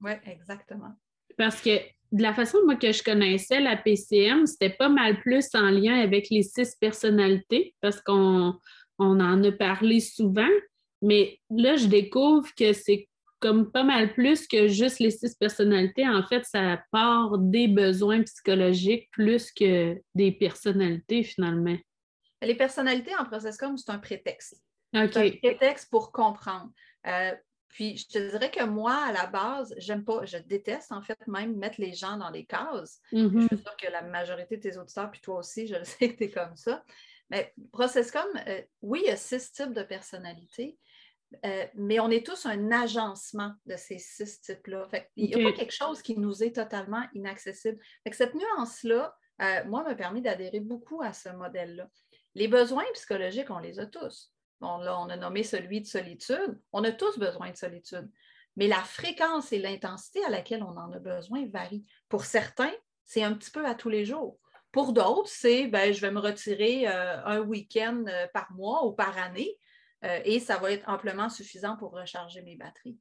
Oui, 0.00 0.12
exactement. 0.24 0.92
Parce 1.36 1.60
que 1.60 1.78
de 2.12 2.22
la 2.22 2.32
façon 2.32 2.58
moi 2.64 2.76
que 2.76 2.92
je 2.92 3.02
connaissais 3.02 3.60
la 3.60 3.76
PCM, 3.76 4.46
c'était 4.46 4.70
pas 4.70 4.88
mal 4.88 5.20
plus 5.20 5.46
en 5.54 5.70
lien 5.70 6.00
avec 6.00 6.30
les 6.30 6.42
six 6.42 6.74
personnalités 6.80 7.74
parce 7.80 8.00
qu'on 8.00 8.54
en 8.98 9.44
a 9.44 9.52
parlé 9.52 10.00
souvent. 10.00 10.48
Mais 11.02 11.40
là, 11.50 11.76
je 11.76 11.86
découvre 11.86 12.48
que 12.56 12.72
c'est 12.72 13.08
comme 13.40 13.70
pas 13.70 13.82
mal 13.82 14.12
plus 14.14 14.46
que 14.46 14.68
juste 14.68 14.98
les 14.98 15.10
six 15.10 15.34
personnalités. 15.34 16.08
En 16.08 16.22
fait, 16.22 16.44
ça 16.44 16.82
part 16.90 17.38
des 17.38 17.68
besoins 17.68 18.22
psychologiques 18.22 19.10
plus 19.10 19.52
que 19.52 20.00
des 20.14 20.32
personnalités 20.32 21.22
finalement. 21.22 21.76
Les 22.42 22.54
personnalités 22.54 23.14
en 23.16 23.24
process 23.24 23.56
comme 23.56 23.76
c'est 23.76 23.90
un 23.90 23.98
prétexte. 23.98 24.62
C'est 24.92 25.00
un 25.00 25.08
prétexte 25.08 25.90
pour 25.90 26.12
comprendre. 26.12 26.70
Euh, 27.06 27.32
puis, 27.68 27.98
je 27.98 28.08
te 28.08 28.30
dirais 28.30 28.50
que 28.50 28.64
moi, 28.64 28.94
à 28.94 29.12
la 29.12 29.26
base, 29.26 29.74
j'aime 29.76 30.04
pas, 30.04 30.24
je 30.24 30.38
déteste 30.38 30.92
en 30.92 31.02
fait 31.02 31.18
même 31.26 31.56
mettre 31.56 31.78
les 31.78 31.92
gens 31.92 32.16
dans 32.16 32.30
les 32.30 32.46
cases. 32.46 33.00
Je 33.12 33.18
suis 33.18 33.26
mm-hmm. 33.26 33.62
sûre 33.62 33.76
que 33.76 33.90
la 33.90 34.02
majorité 34.02 34.56
de 34.56 34.62
tes 34.62 34.78
auditeurs, 34.78 35.10
puis 35.10 35.20
toi 35.20 35.38
aussi, 35.38 35.66
je 35.66 35.74
le 35.74 35.84
sais 35.84 36.12
que 36.12 36.16
tu 36.16 36.24
es 36.24 36.30
comme 36.30 36.56
ça. 36.56 36.82
Mais 37.28 37.52
Processcom, 37.72 38.24
euh, 38.46 38.62
oui, 38.82 39.02
il 39.04 39.08
y 39.08 39.12
a 39.12 39.16
six 39.16 39.52
types 39.52 39.72
de 39.72 39.82
personnalités, 39.82 40.78
euh, 41.44 41.66
mais 41.74 42.00
on 42.00 42.10
est 42.10 42.24
tous 42.24 42.46
un 42.46 42.70
agencement 42.70 43.52
de 43.66 43.76
ces 43.76 43.98
six 43.98 44.40
types-là. 44.40 44.88
Il 45.16 45.28
n'y 45.28 45.34
a 45.34 45.50
pas 45.50 45.56
quelque 45.56 45.72
chose 45.72 46.02
qui 46.02 46.18
nous 46.18 46.42
est 46.42 46.54
totalement 46.54 47.02
inaccessible. 47.14 47.78
cette 48.12 48.34
nuance-là, 48.34 49.16
euh, 49.42 49.64
moi, 49.66 49.82
m'a 49.82 49.94
permis 49.94 50.22
d'adhérer 50.22 50.60
beaucoup 50.60 51.02
à 51.02 51.12
ce 51.12 51.28
modèle-là. 51.28 51.88
Les 52.34 52.48
besoins 52.48 52.84
psychologiques, 52.94 53.50
on 53.50 53.58
les 53.58 53.80
a 53.80 53.86
tous. 53.86 54.32
Bon, 54.60 54.78
là, 54.78 54.98
on 54.98 55.08
a 55.08 55.16
nommé 55.16 55.42
celui 55.42 55.80
de 55.80 55.86
solitude. 55.86 56.58
On 56.72 56.84
a 56.84 56.92
tous 56.92 57.18
besoin 57.18 57.50
de 57.50 57.56
solitude. 57.56 58.08
Mais 58.56 58.68
la 58.68 58.82
fréquence 58.82 59.52
et 59.52 59.58
l'intensité 59.58 60.24
à 60.24 60.30
laquelle 60.30 60.62
on 60.62 60.76
en 60.78 60.92
a 60.92 60.98
besoin 60.98 61.46
varie. 61.48 61.84
Pour 62.08 62.24
certains, 62.24 62.72
c'est 63.04 63.22
un 63.22 63.34
petit 63.34 63.50
peu 63.50 63.66
à 63.66 63.74
tous 63.74 63.90
les 63.90 64.04
jours. 64.04 64.38
Pour 64.72 64.92
d'autres, 64.92 65.28
c'est 65.28 65.66
ben, 65.66 65.92
je 65.92 66.00
vais 66.00 66.10
me 66.10 66.20
retirer 66.20 66.88
euh, 66.88 67.22
un 67.24 67.40
week-end 67.40 68.04
par 68.32 68.50
mois 68.52 68.86
ou 68.86 68.92
par 68.92 69.18
année 69.18 69.58
euh, 70.04 70.20
et 70.24 70.40
ça 70.40 70.58
va 70.58 70.72
être 70.72 70.88
amplement 70.88 71.28
suffisant 71.28 71.76
pour 71.76 71.92
recharger 71.92 72.42
mes 72.42 72.56
batteries. 72.56 72.98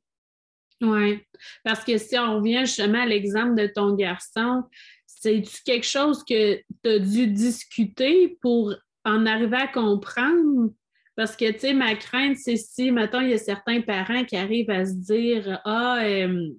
Oui, 0.82 1.22
parce 1.64 1.84
que 1.84 1.98
si 1.98 2.18
on 2.18 2.38
revient 2.38 2.66
justement 2.66 3.02
à 3.02 3.06
l'exemple 3.06 3.56
de 3.56 3.68
ton 3.68 3.96
garçon, 3.96 4.64
c'est-tu 5.06 5.64
quelque 5.64 5.86
chose 5.86 6.24
que 6.24 6.58
tu 6.58 6.90
as 6.90 7.00
dû 7.00 7.28
discuter 7.28 8.38
pour 8.42 8.74
en 9.06 9.26
arriver 9.26 9.58
à 9.58 9.68
comprendre? 9.68 10.72
Parce 11.16 11.38
que, 11.38 11.50
tu 11.52 11.60
sais, 11.60 11.74
ma 11.74 11.96
crainte, 11.96 12.36
c'est 12.38 12.58
si, 12.58 12.92
mettons, 12.92 13.22
il 13.22 13.30
y 13.30 13.34
a 13.34 13.38
certains 13.38 13.82
parents 13.82 14.26
qui 14.26 14.36
arrivent 14.36 14.70
à 14.70 14.86
se 14.86 14.94
dire 14.94 15.62
Ah, 15.64 16.04
euh, 16.04 16.50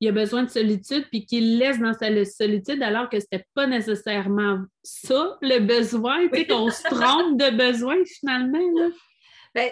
il 0.00 0.08
a 0.08 0.12
besoin 0.12 0.44
de 0.44 0.50
solitude, 0.50 1.06
puis 1.10 1.26
qu'ils 1.26 1.58
laissent 1.58 1.80
dans 1.80 1.94
sa 1.94 2.24
solitude 2.24 2.82
alors 2.82 3.08
que 3.08 3.18
ce 3.18 3.26
n'était 3.32 3.46
pas 3.54 3.66
nécessairement 3.66 4.62
ça, 4.82 5.38
le 5.40 5.58
besoin, 5.60 6.28
tu 6.28 6.38
sais, 6.38 6.46
qu'on 6.46 6.70
se 6.70 6.82
trompe 6.84 7.40
de 7.40 7.56
besoin 7.56 7.96
finalement. 8.04 8.58
Ben, 8.58 8.92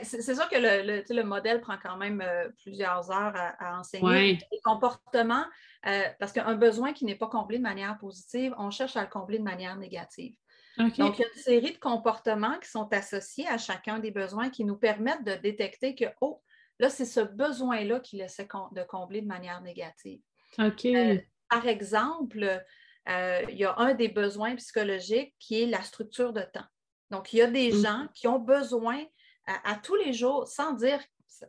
c'est 0.02 0.34
sûr 0.34 0.48
que 0.48 0.56
le, 0.56 1.04
le, 1.08 1.22
modèle 1.24 1.60
prend 1.60 1.76
quand 1.82 1.96
même 1.96 2.20
euh, 2.20 2.48
plusieurs 2.62 3.10
heures 3.10 3.34
à, 3.36 3.78
enseigner. 3.78 4.38
Les 4.50 4.60
comportements, 4.62 5.44
euh, 5.86 6.02
parce 6.18 6.32
qu'un 6.32 6.54
besoin 6.54 6.92
qui 6.92 7.04
n'est 7.04 7.16
pas 7.16 7.26
comblé 7.26 7.58
de 7.58 7.62
manière 7.62 7.98
positive, 7.98 8.54
on 8.58 8.70
cherche 8.70 8.96
à 8.96 9.02
le 9.02 9.08
combler 9.08 9.38
de 9.38 9.44
manière 9.44 9.76
négative. 9.76 10.34
Donc, 10.78 10.98
il 10.98 11.04
y 11.04 11.06
a 11.06 11.08
une 11.08 11.40
série 11.40 11.72
de 11.72 11.78
comportements 11.78 12.58
qui 12.58 12.68
sont 12.68 12.92
associés 12.92 13.46
à 13.46 13.58
chacun 13.58 14.00
des 14.00 14.10
besoins 14.10 14.50
qui 14.50 14.64
nous 14.64 14.76
permettent 14.76 15.24
de 15.24 15.34
détecter 15.34 15.94
que, 15.94 16.06
oh, 16.20 16.42
là, 16.80 16.88
c'est 16.88 17.04
ce 17.04 17.20
besoin-là 17.20 18.00
qu'il 18.00 18.20
essaie 18.20 18.48
de 18.72 18.82
combler 18.82 19.20
de 19.20 19.28
manière 19.28 19.60
négative. 19.60 20.20
OK. 20.58 20.86
Euh, 20.86 21.18
par 21.48 21.68
exemple, 21.68 22.60
il 23.06 23.56
y 23.56 23.64
a 23.64 23.78
un 23.78 23.94
des 23.94 24.08
besoins 24.08 24.56
psychologiques 24.56 25.34
qui 25.38 25.62
est 25.62 25.66
la 25.66 25.82
structure 25.82 26.32
de 26.32 26.42
temps. 26.42 26.66
Donc, 27.10 27.32
il 27.32 27.36
y 27.36 27.42
a 27.42 27.46
des 27.46 27.70
mm. 27.70 27.82
gens 27.82 28.06
qui 28.12 28.26
ont 28.26 28.40
besoin 28.40 29.04
à, 29.46 29.74
tous 29.76 29.96
les 29.96 30.12
jours, 30.12 30.46
sans 30.48 30.72
dire 30.72 31.00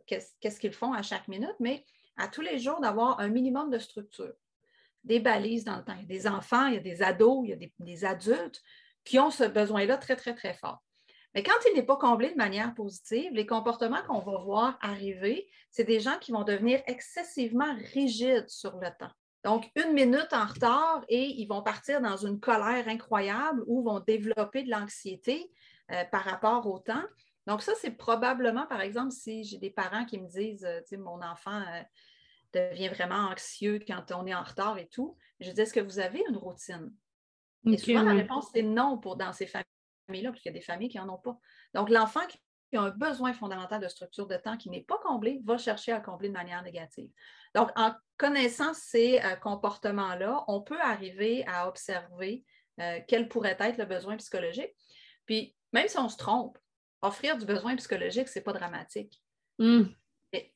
qu'est-ce 0.06 0.60
qu'ils 0.60 0.74
font 0.74 0.94
à 0.94 1.02
chaque 1.02 1.28
minute, 1.28 1.56
mais 1.60 1.86
à 2.18 2.28
tous 2.28 2.42
les 2.42 2.60
jours 2.60 2.80
d'avoir 2.82 3.20
un 3.20 3.30
minimum 3.30 3.70
de 3.70 3.80
structure, 3.80 4.34
des 5.04 5.20
balises 5.20 5.64
dans 5.64 5.78
le 5.78 5.84
temps. 5.84 5.96
Il 5.96 6.02
y 6.02 6.04
a 6.04 6.20
des 6.20 6.28
enfants, 6.28 6.68
il 6.68 6.75
y 6.75 6.78
a 6.78 6.82
des 6.82 7.02
ados, 7.02 7.46
il 7.46 7.50
y 7.50 7.54
a 7.54 7.70
des 7.80 8.06
adultes 8.06 8.62
qui 9.04 9.20
ont 9.20 9.32
ce 9.32 9.44
besoin-là 9.44 9.98
très, 9.98 10.16
très, 10.16 10.34
très 10.34 10.54
fort. 10.54 10.82
Mais 11.36 11.44
quand 11.44 11.54
il 11.70 11.75
n'est 11.75 11.84
pas 11.84 11.98
comblé 11.98 12.32
de 12.32 12.38
manière 12.38 12.74
positive, 12.74 13.34
les 13.34 13.46
comportements 13.46 14.02
qu'on 14.08 14.20
va 14.20 14.38
voir 14.38 14.78
arriver, 14.82 15.50
c'est 15.70 15.84
des 15.84 16.00
gens 16.00 16.18
qui 16.20 16.32
vont 16.32 16.44
devenir 16.44 16.82
excessivement 16.88 17.75
rigides 17.94 18.48
sur 18.48 18.78
le 18.78 18.88
temps. 18.98 19.12
Donc, 19.44 19.70
une 19.75 19.94
minute 19.94 20.32
en 20.32 20.46
retard 20.46 21.04
et 21.10 21.25
ils 21.25 21.46
vont 21.46 21.62
partir 21.62 22.02
dans 22.02 22.18
une 22.18 22.40
colère 22.40 22.88
incroyable 22.88 23.64
ou 23.68 23.84
vont 23.84 24.00
développer 24.00 24.64
de 24.64 24.72
l'anxiété 24.72 25.52
euh, 25.92 26.04
par 26.06 26.24
rapport 26.24 26.66
au 26.66 26.80
temps. 26.80 27.04
Donc, 27.48 27.62
ça, 27.62 27.74
c'est 27.80 27.92
probablement, 27.92 28.66
par 28.66 28.82
exemple, 28.82 29.12
si 29.12 29.44
j'ai 29.44 29.58
des 29.58 29.70
parents 29.70 30.06
qui 30.06 30.20
me 30.20 30.28
disent, 30.28 30.66
euh, 30.66 30.80
tu 30.82 30.88
sais, 30.90 30.98
mon 30.98 31.22
enfant 31.22 31.62
euh, 31.62 31.82
devient 32.54 32.90
vraiment 32.90 33.30
anxieux 33.30 33.80
quand 33.88 34.12
on 34.12 34.25
est 34.25 34.34
en 34.34 34.44
retard 34.44 34.78
et 34.78 34.88
tout, 34.88 35.18
je 35.40 35.52
dis, 35.52 35.62
est-ce 35.62 35.74
que 35.74 35.80
vous 35.80 36.00
avez 36.00 36.24
une 36.28 36.38
routine? 36.38 36.94
et 37.66 37.78
souvent, 37.78 38.04
la 38.04 38.14
réponse, 38.14 38.50
c'est 38.54 38.62
non 38.62 38.98
pour, 39.00 39.16
dans 39.16 39.34
ces 39.34 39.48
familles-là, 39.48 40.30
parce 40.32 40.42
qu'il 40.42 40.52
y 40.52 40.56
a 40.56 40.60
des 40.60 40.66
familles 40.66 40.90
qui 40.90 40.98
n'en 40.98 41.10
ont 41.10 41.18
pas. 41.18 41.38
Donc, 41.74 41.90
l'enfant 41.90 42.22
qui 42.28 42.78
a 42.78 42.82
un 42.82 42.90
besoin 42.90 43.34
fondamental 43.34 43.82
de 43.82 43.88
structure 43.88 44.28
de 44.28 44.38
temps 44.38 44.58
qui 44.58 44.70
n'est 44.70 44.84
pas 44.84 45.00
comblé 45.00 45.42
va 45.46 45.58
chercher 45.58 45.92
à 45.92 46.00
combler 46.00 46.30
de 46.30 46.34
manière 46.34 46.62
négative. 46.64 47.10
Donc, 47.54 47.72
en 47.75 47.94
connaissant 48.18 48.74
ces 48.74 49.20
euh, 49.20 49.36
comportements-là, 49.36 50.44
on 50.48 50.62
peut 50.62 50.80
arriver 50.80 51.46
à 51.48 51.68
observer 51.68 52.44
quel 53.08 53.30
pourrait 53.30 53.56
être 53.58 53.78
le 53.78 53.86
besoin 53.86 54.18
psychologique. 54.18 54.75
Puis, 55.25 55.56
même 55.72 55.88
si 55.88 55.98
on 55.98 56.10
se 56.10 56.18
trompe, 56.18 56.58
offrir 57.02 57.38
du 57.38 57.46
besoin 57.46 57.75
psychologique, 57.75 58.28
ce 58.28 58.40
n'est 58.40 58.44
pas 58.44 58.54
dramatique. 58.54 59.22
Hmm. 59.58 59.84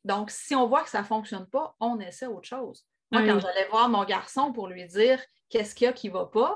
donc, 0.04 0.30
si 0.30 0.56
on 0.56 0.68
voit 0.68 0.84
que 0.84 0.90
ça 0.90 1.00
ne 1.00 1.06
fonctionne 1.06 1.48
pas, 1.48 1.76
on 1.80 2.00
essaie 2.00 2.26
autre 2.26 2.48
chose. 2.48 2.86
Moi, 3.12 3.26
quand 3.26 3.40
j'allais 3.40 3.68
voir 3.70 3.90
mon 3.90 4.04
garçon 4.04 4.52
pour 4.52 4.68
lui 4.68 4.86
dire 4.86 5.24
qu'est-ce 5.50 5.74
qu'il 5.74 5.86
y 5.86 5.88
a 5.88 5.94
qui 5.94 6.10
ne 6.10 6.14
va 6.14 6.26
pas, 6.26 6.54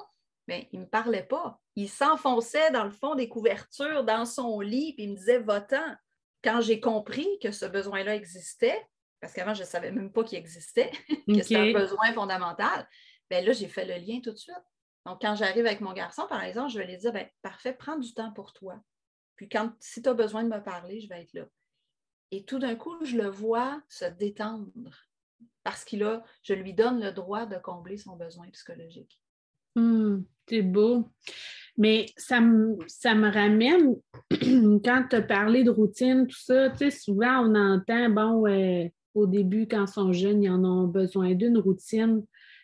mais 0.48 0.68
il 0.72 0.80
ne 0.80 0.86
me 0.86 0.90
parlait 0.90 1.24
pas. 1.24 1.60
Il 1.76 1.90
s'enfonçait 1.90 2.70
dans 2.72 2.84
le 2.84 2.92
fond 2.92 3.16
des 3.16 3.30
couvertures, 3.30 4.04
dans 4.04 4.26
son 4.26 4.60
lit, 4.60 4.94
puis 4.94 5.06
il 5.06 5.12
me 5.12 5.16
disait 5.16 5.40
va-t'en. 5.40 5.96
Quand 6.44 6.60
j'ai 6.60 6.82
compris 6.82 7.40
que 7.42 7.52
ce 7.52 7.66
besoin-là 7.66 8.16
existait, 8.16 8.86
parce 9.22 9.34
qu'avant, 9.34 9.54
je 9.54 9.62
ne 9.62 9.68
savais 9.68 9.92
même 9.92 10.12
pas 10.12 10.26
qu'il 10.26 10.38
existait, 10.38 10.92
que 11.28 11.42
c'était 11.42 11.56
un 11.56 11.72
besoin 11.72 12.12
fondamental, 12.14 12.88
bien 13.30 13.42
là, 13.42 13.54
j'ai 13.54 13.70
fait 13.70 13.86
le 13.86 14.06
lien 14.06 14.20
tout 14.22 14.32
de 14.32 14.38
suite. 14.38 14.56
Donc, 15.06 15.22
quand 15.22 15.36
j'arrive 15.36 15.66
avec 15.66 15.82
mon 15.82 15.94
garçon, 15.94 16.28
par 16.28 16.44
exemple, 16.44 16.72
je 16.72 16.78
vais 16.78 16.86
lui 16.86 16.98
dire 16.98 17.14
ben, 17.14 17.28
parfait, 17.42 17.74
prends 17.74 17.98
du 17.98 18.14
temps 18.14 18.32
pour 18.34 18.54
toi. 18.54 18.76
Puis 19.36 19.50
quand, 19.50 19.74
si 19.80 20.02
tu 20.02 20.10
as 20.10 20.14
besoin 20.14 20.44
de 20.44 20.50
me 20.50 20.62
parler, 20.62 21.00
je 21.02 21.10
vais 21.10 21.22
être 21.22 21.34
là. 21.34 21.46
Et 22.32 22.44
tout 22.44 22.60
d'un 22.60 22.76
coup, 22.76 23.04
je 23.06 23.18
le 23.18 23.28
vois 23.28 23.82
se 23.90 24.06
détendre 24.06 24.72
parce 25.64 25.84
qu'il 25.84 26.04
a, 26.04 26.24
je 26.44 26.54
lui 26.54 26.74
donne 26.74 27.02
le 27.02 27.12
droit 27.12 27.46
de 27.46 27.58
combler 27.58 27.98
son 27.98 28.16
besoin 28.16 28.50
psychologique. 28.50 29.22
Hmm, 29.76 30.22
c'est 30.48 30.62
beau. 30.62 31.10
Mais 31.78 32.08
ça 32.18 32.42
me, 32.42 32.78
ça 32.88 33.16
me 33.16 33.32
ramène, 33.32 33.96
quand 34.84 35.06
tu 35.10 35.16
as 35.16 35.22
parlé 35.22 35.64
de 35.64 35.72
routine, 35.72 36.28
tout 36.28 36.40
ça, 36.40 36.70
tu 36.70 36.78
sais, 36.78 36.92
souvent 36.92 37.48
on 37.48 37.56
entend, 37.56 38.10
bon, 38.10 38.92
au 39.16 39.28
début, 39.28 39.68
quand 39.68 39.86
ils 39.86 39.92
sont 39.92 40.14
jeunes, 40.14 40.44
ils 40.44 40.50
en 40.50 40.64
ont 40.64 40.88
besoin 40.88 41.34
d'une 41.34 41.58
routine. 41.58 42.24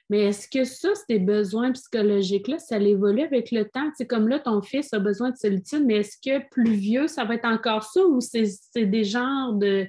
Mais 0.09 0.21
est-ce 0.25 0.47
que 0.47 0.63
ça, 0.63 0.89
ces 1.07 1.19
besoins 1.19 1.71
psychologiques-là, 1.71 2.57
ça 2.57 2.77
évolue 2.77 3.21
avec 3.21 3.51
le 3.51 3.65
temps? 3.65 3.91
C'est 3.95 4.07
comme 4.07 4.27
là, 4.27 4.39
ton 4.39 4.61
fils 4.61 4.91
a 4.93 4.99
besoin 4.99 5.29
de 5.29 5.37
solitude, 5.37 5.83
mais 5.85 5.97
est-ce 5.97 6.17
que 6.17 6.47
plus 6.49 6.73
vieux, 6.73 7.07
ça 7.07 7.25
va 7.25 7.35
être 7.35 7.45
encore 7.45 7.83
ça 7.83 8.03
ou 8.03 8.19
c'est 8.19 8.49
des 8.75 9.03
genres 9.03 9.53
de 9.53 9.87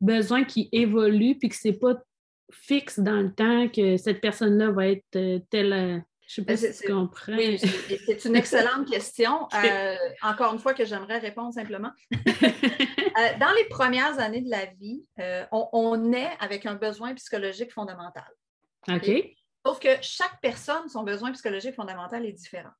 besoins 0.00 0.44
qui 0.44 0.68
évoluent 0.72 1.38
puis 1.38 1.50
que 1.50 1.54
c'est 1.54 1.78
pas 1.78 1.94
fixe 2.50 2.98
dans 2.98 3.20
le 3.20 3.32
temps 3.32 3.68
que 3.68 3.96
cette 3.96 4.20
personne-là 4.20 4.70
va 4.72 4.88
être 4.88 5.16
euh, 5.16 5.38
telle. 5.50 5.72
Euh, 5.72 5.98
je 6.26 6.40
ne 6.40 6.46
sais 6.46 6.52
pas 6.52 6.56
si 6.56 6.82
tu 6.82 6.92
comprends. 6.92 7.36
Oui, 7.36 7.58
c'est 7.58 8.24
une 8.24 8.36
excellente 8.36 8.88
question. 8.88 9.48
Euh, 9.64 9.96
encore 10.22 10.52
une 10.52 10.60
fois, 10.60 10.74
que 10.74 10.84
j'aimerais 10.84 11.18
répondre 11.18 11.52
simplement. 11.52 11.90
dans 12.12 13.52
les 13.56 13.64
premières 13.68 14.18
années 14.20 14.40
de 14.40 14.50
la 14.50 14.66
vie, 14.66 15.04
on, 15.50 15.68
on, 15.72 16.12
est 16.12 16.30
avec 16.38 16.66
un 16.66 16.76
besoin 16.76 17.14
psychologique 17.14 17.72
fondamental. 17.72 18.28
OK? 18.88 19.34
Sauf 19.64 19.78
que 19.78 19.88
chaque 20.00 20.40
personne, 20.40 20.88
son 20.88 21.02
besoin 21.02 21.32
psychologique 21.32 21.74
fondamental 21.74 22.24
est 22.24 22.32
différent. 22.32 22.70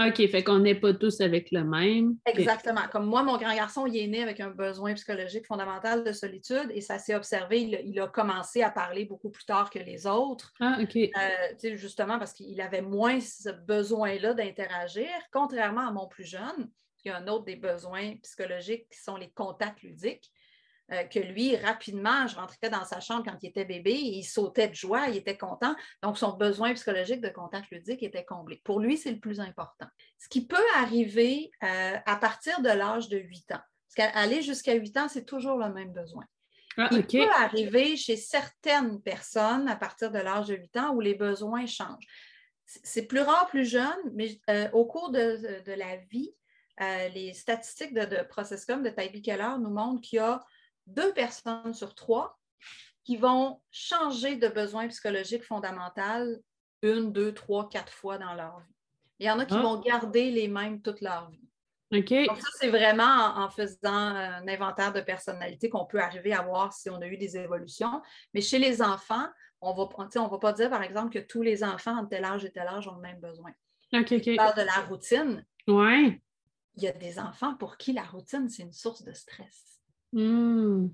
OK, 0.00 0.16
fait 0.30 0.42
qu'on 0.42 0.58
n'est 0.58 0.74
pas 0.74 0.94
tous 0.94 1.20
avec 1.20 1.50
le 1.50 1.64
même. 1.64 2.16
Exactement. 2.26 2.80
Comme 2.90 3.06
moi, 3.06 3.22
mon 3.22 3.36
grand 3.36 3.54
garçon, 3.54 3.86
il 3.86 3.96
est 3.96 4.06
né 4.06 4.22
avec 4.22 4.40
un 4.40 4.50
besoin 4.50 4.94
psychologique 4.94 5.46
fondamental 5.46 6.02
de 6.02 6.12
solitude 6.12 6.70
et 6.70 6.80
ça 6.80 6.98
s'est 6.98 7.14
observé. 7.14 7.62
Il, 7.62 8.00
a 8.00 8.08
commencé 8.08 8.62
à 8.62 8.70
parler 8.70 9.04
beaucoup 9.04 9.30
plus 9.30 9.44
tard 9.44 9.70
que 9.70 9.78
les 9.78 10.06
autres. 10.06 10.52
Ah, 10.60 10.78
OK. 10.80 10.96
Euh, 10.96 11.76
justement 11.76 12.18
parce 12.18 12.32
qu'il 12.32 12.60
avait 12.60 12.80
moins 12.80 13.20
ce 13.20 13.50
besoin-là 13.50 14.34
d'interagir, 14.34 15.10
contrairement 15.30 15.86
à 15.86 15.90
mon 15.90 16.08
plus 16.08 16.24
jeune. 16.24 16.70
Y 17.04 17.10
a 17.10 17.18
un 17.18 17.26
autre 17.26 17.44
des 17.44 17.56
besoins 17.56 18.16
psychologiques 18.22 18.88
qui 18.90 18.98
sont 18.98 19.16
les 19.16 19.30
contacts 19.30 19.82
ludiques. 19.82 20.30
Euh, 20.92 21.04
que 21.04 21.18
lui, 21.18 21.56
rapidement, 21.56 22.26
je 22.26 22.36
rentrais 22.36 22.68
dans 22.68 22.84
sa 22.84 23.00
chambre 23.00 23.24
quand 23.24 23.36
il 23.42 23.48
était 23.48 23.64
bébé, 23.64 23.92
il 23.92 24.24
sautait 24.24 24.68
de 24.68 24.74
joie, 24.74 25.08
il 25.08 25.16
était 25.16 25.38
content. 25.38 25.74
Donc, 26.02 26.18
son 26.18 26.32
besoin 26.32 26.74
psychologique 26.74 27.22
de 27.22 27.30
contact 27.30 27.70
ludique 27.70 28.02
était 28.02 28.24
comblé. 28.24 28.60
Pour 28.62 28.78
lui, 28.78 28.98
c'est 28.98 29.10
le 29.10 29.18
plus 29.18 29.40
important. 29.40 29.86
Ce 30.18 30.28
qui 30.28 30.46
peut 30.46 30.56
arriver 30.76 31.50
euh, 31.62 31.96
à 32.04 32.16
partir 32.16 32.60
de 32.60 32.68
l'âge 32.68 33.08
de 33.08 33.16
8 33.16 33.52
ans, 33.52 33.60
parce 33.94 34.10
qu'aller 34.12 34.42
jusqu'à 34.42 34.74
8 34.74 34.96
ans, 34.98 35.08
c'est 35.08 35.24
toujours 35.24 35.56
le 35.56 35.72
même 35.72 35.92
besoin. 35.92 36.24
Ah, 36.76 36.88
il 36.90 37.06
peut 37.06 37.30
arriver 37.38 37.96
chez 37.96 38.16
certaines 38.16 39.00
personnes 39.02 39.68
à 39.68 39.76
partir 39.76 40.10
de 40.10 40.18
l'âge 40.18 40.48
de 40.48 40.56
8 40.56 40.76
ans 40.78 40.94
où 40.94 41.00
les 41.00 41.14
besoins 41.14 41.66
changent. 41.66 42.06
C'est 42.66 43.06
plus 43.06 43.20
rare, 43.20 43.46
plus 43.48 43.66
jeune, 43.66 44.00
mais 44.14 44.40
euh, 44.50 44.68
au 44.72 44.84
cours 44.84 45.10
de, 45.10 45.38
la 45.66 45.96
vie, 46.10 46.34
les 47.14 47.32
statistiques 47.34 47.94
de, 47.94 48.04
de 48.04 48.22
Processcom 48.24 48.82
de 48.82 48.88
Tybee 48.90 49.22
Keller 49.22 49.56
nous 49.60 49.70
montrent 49.70 50.00
qu'il 50.00 50.16
y 50.16 50.20
a 50.20 50.42
deux 50.92 51.12
personnes 51.12 51.74
sur 51.74 51.94
trois 51.94 52.38
qui 53.04 53.16
vont 53.16 53.60
changer 53.70 54.36
de 54.36 54.48
besoin 54.48 54.88
psychologique 54.88 55.44
fondamental 55.44 56.40
une, 56.82 57.12
deux, 57.12 57.32
trois, 57.32 57.68
quatre 57.68 57.92
fois 57.92 58.18
dans 58.18 58.34
leur 58.34 58.60
vie. 58.60 58.74
Il 59.18 59.26
y 59.26 59.30
en 59.30 59.38
a 59.38 59.44
qui 59.44 59.54
ah. 59.54 59.62
vont 59.62 59.80
garder 59.80 60.30
les 60.30 60.48
mêmes 60.48 60.82
toute 60.82 61.00
leur 61.00 61.30
vie. 61.30 61.48
Donc, 61.92 62.08
ça, 62.08 62.48
c'est 62.58 62.70
vraiment 62.70 63.36
en, 63.36 63.50
faisant 63.50 63.92
un 63.92 64.48
inventaire 64.48 64.94
de 64.94 65.02
personnalité 65.02 65.68
qu'on 65.68 65.84
peut 65.84 66.00
arriver 66.00 66.32
à 66.32 66.40
voir 66.40 66.72
si 66.72 66.88
on 66.88 67.00
a 67.02 67.06
eu 67.06 67.18
des 67.18 67.36
évolutions. 67.36 68.00
Mais 68.32 68.40
chez 68.40 68.58
les 68.58 68.80
enfants, 68.80 69.26
on 69.60 69.74
ne 69.74 70.30
va 70.30 70.38
pas 70.38 70.52
dire, 70.54 70.70
par 70.70 70.82
exemple, 70.82 71.10
que 71.10 71.18
tous 71.18 71.42
les 71.42 71.62
enfants 71.62 72.02
de 72.02 72.08
tel 72.08 72.24
âge 72.24 72.46
et 72.46 72.50
tel 72.50 72.66
âge 72.66 72.88
ont 72.88 72.94
le 72.94 73.02
même 73.02 73.20
besoin. 73.20 73.50
OK, 73.92 74.14
On 74.26 74.36
parle 74.36 74.56
de 74.56 74.62
la 74.62 74.80
routine. 74.88 75.44
Oui. 75.68 76.20
Il 76.76 76.82
y 76.82 76.88
a 76.88 76.92
des 76.92 77.18
enfants 77.18 77.54
pour 77.56 77.76
qui 77.76 77.92
la 77.92 78.04
routine, 78.04 78.48
c'est 78.48 78.62
une 78.62 78.72
source 78.72 79.02
de 79.02 79.12
stress. 79.12 79.71
Hmm. 80.12 80.88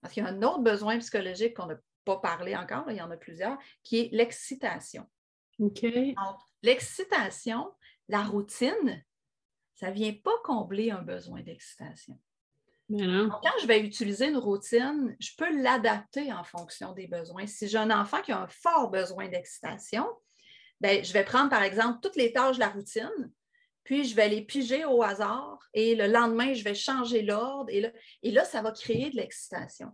Parce 0.00 0.14
qu'il 0.14 0.22
y 0.22 0.26
a 0.26 0.30
un 0.30 0.42
autre 0.42 0.60
besoin 0.60 0.98
psychologique 0.98 1.54
qu'on 1.54 1.66
n'a 1.66 1.78
pas 2.04 2.16
parlé 2.16 2.56
encore, 2.56 2.90
il 2.90 2.96
y 2.96 3.02
en 3.02 3.10
a 3.10 3.16
plusieurs, 3.16 3.58
qui 3.82 3.98
est 3.98 4.08
l'excitation. 4.12 5.06
OK. 5.58 5.82
Donc, 5.82 6.36
l'excitation, 6.62 7.72
la 8.08 8.22
routine, 8.22 9.04
ça 9.74 9.90
ne 9.90 9.94
vient 9.94 10.12
pas 10.12 10.36
combler 10.44 10.90
un 10.90 11.02
besoin 11.02 11.42
d'excitation. 11.42 12.18
quand 12.88 13.58
je 13.60 13.66
vais 13.66 13.80
utiliser 13.80 14.28
une 14.28 14.36
routine, 14.36 15.16
je 15.18 15.30
peux 15.36 15.62
l'adapter 15.62 16.32
en 16.32 16.44
fonction 16.44 16.92
des 16.92 17.06
besoins. 17.06 17.46
Si 17.46 17.68
j'ai 17.68 17.78
un 17.78 17.90
enfant 17.90 18.22
qui 18.22 18.32
a 18.32 18.40
un 18.42 18.48
fort 18.48 18.90
besoin 18.90 19.28
d'excitation, 19.28 20.06
ben, 20.80 21.04
je 21.04 21.12
vais 21.12 21.24
prendre 21.24 21.50
par 21.50 21.62
exemple 21.62 21.98
toutes 22.02 22.16
les 22.16 22.32
tâches 22.32 22.56
de 22.56 22.60
la 22.60 22.68
routine, 22.68 23.32
puis 23.86 24.04
je 24.04 24.16
vais 24.16 24.28
les 24.28 24.42
piger 24.42 24.84
au 24.84 25.02
hasard 25.02 25.58
et 25.72 25.94
le 25.94 26.08
lendemain, 26.08 26.52
je 26.52 26.64
vais 26.64 26.74
changer 26.74 27.22
l'ordre 27.22 27.70
et 27.70 27.80
là, 27.80 27.88
et 28.22 28.32
là, 28.32 28.44
ça 28.44 28.60
va 28.60 28.72
créer 28.72 29.10
de 29.10 29.16
l'excitation. 29.16 29.92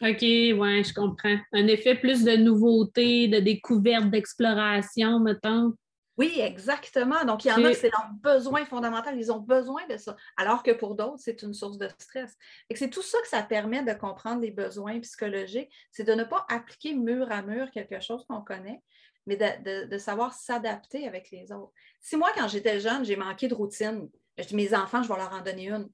OK, 0.00 0.20
oui, 0.20 0.84
je 0.84 0.94
comprends. 0.94 1.36
Un 1.52 1.66
effet 1.66 1.96
plus 1.96 2.22
de 2.22 2.36
nouveauté, 2.36 3.26
de 3.26 3.40
découverte, 3.40 4.10
d'exploration, 4.10 5.18
mettons. 5.18 5.74
Oui, 6.18 6.40
exactement. 6.40 7.24
Donc, 7.24 7.44
il 7.44 7.48
y 7.48 7.52
en 7.52 7.64
a 7.64 7.74
c'est 7.74 7.90
leur 7.90 8.10
besoin 8.20 8.64
fondamental. 8.64 9.18
Ils 9.18 9.32
ont 9.32 9.40
besoin 9.40 9.82
de 9.88 9.96
ça. 9.96 10.16
Alors 10.36 10.62
que 10.62 10.70
pour 10.70 10.94
d'autres, 10.94 11.18
c'est 11.18 11.42
une 11.42 11.54
source 11.54 11.78
de 11.78 11.88
stress. 11.98 12.36
Et 12.70 12.76
c'est 12.76 12.90
tout 12.90 13.02
ça 13.02 13.18
que 13.22 13.28
ça 13.28 13.42
permet 13.42 13.82
de 13.82 13.92
comprendre 13.92 14.40
les 14.40 14.50
besoins 14.52 15.00
psychologiques. 15.00 15.70
C'est 15.90 16.04
de 16.04 16.12
ne 16.12 16.24
pas 16.24 16.46
appliquer 16.48 16.94
mur 16.94 17.32
à 17.32 17.42
mur 17.42 17.70
quelque 17.72 18.00
chose 18.00 18.24
qu'on 18.28 18.42
connaît, 18.42 18.82
mais 19.26 19.36
de, 19.36 19.98
savoir 19.98 20.34
s'adapter 20.34 21.06
avec 21.06 21.30
les 21.30 21.52
autres. 21.52 21.72
Si 22.00 22.16
moi, 22.16 22.30
quand 22.34 22.48
j'étais 22.48 22.80
jeune, 22.80 23.04
j'ai 23.04 23.16
manqué 23.16 23.48
de 23.48 23.54
routine, 23.54 24.08
je 24.38 24.44
dis 24.44 24.56
mes 24.56 24.74
enfants, 24.74 25.02
je 25.02 25.08
vais 25.08 25.16
leur 25.16 25.32
en 25.32 25.42
donner 25.42 25.68
une. 25.68 25.88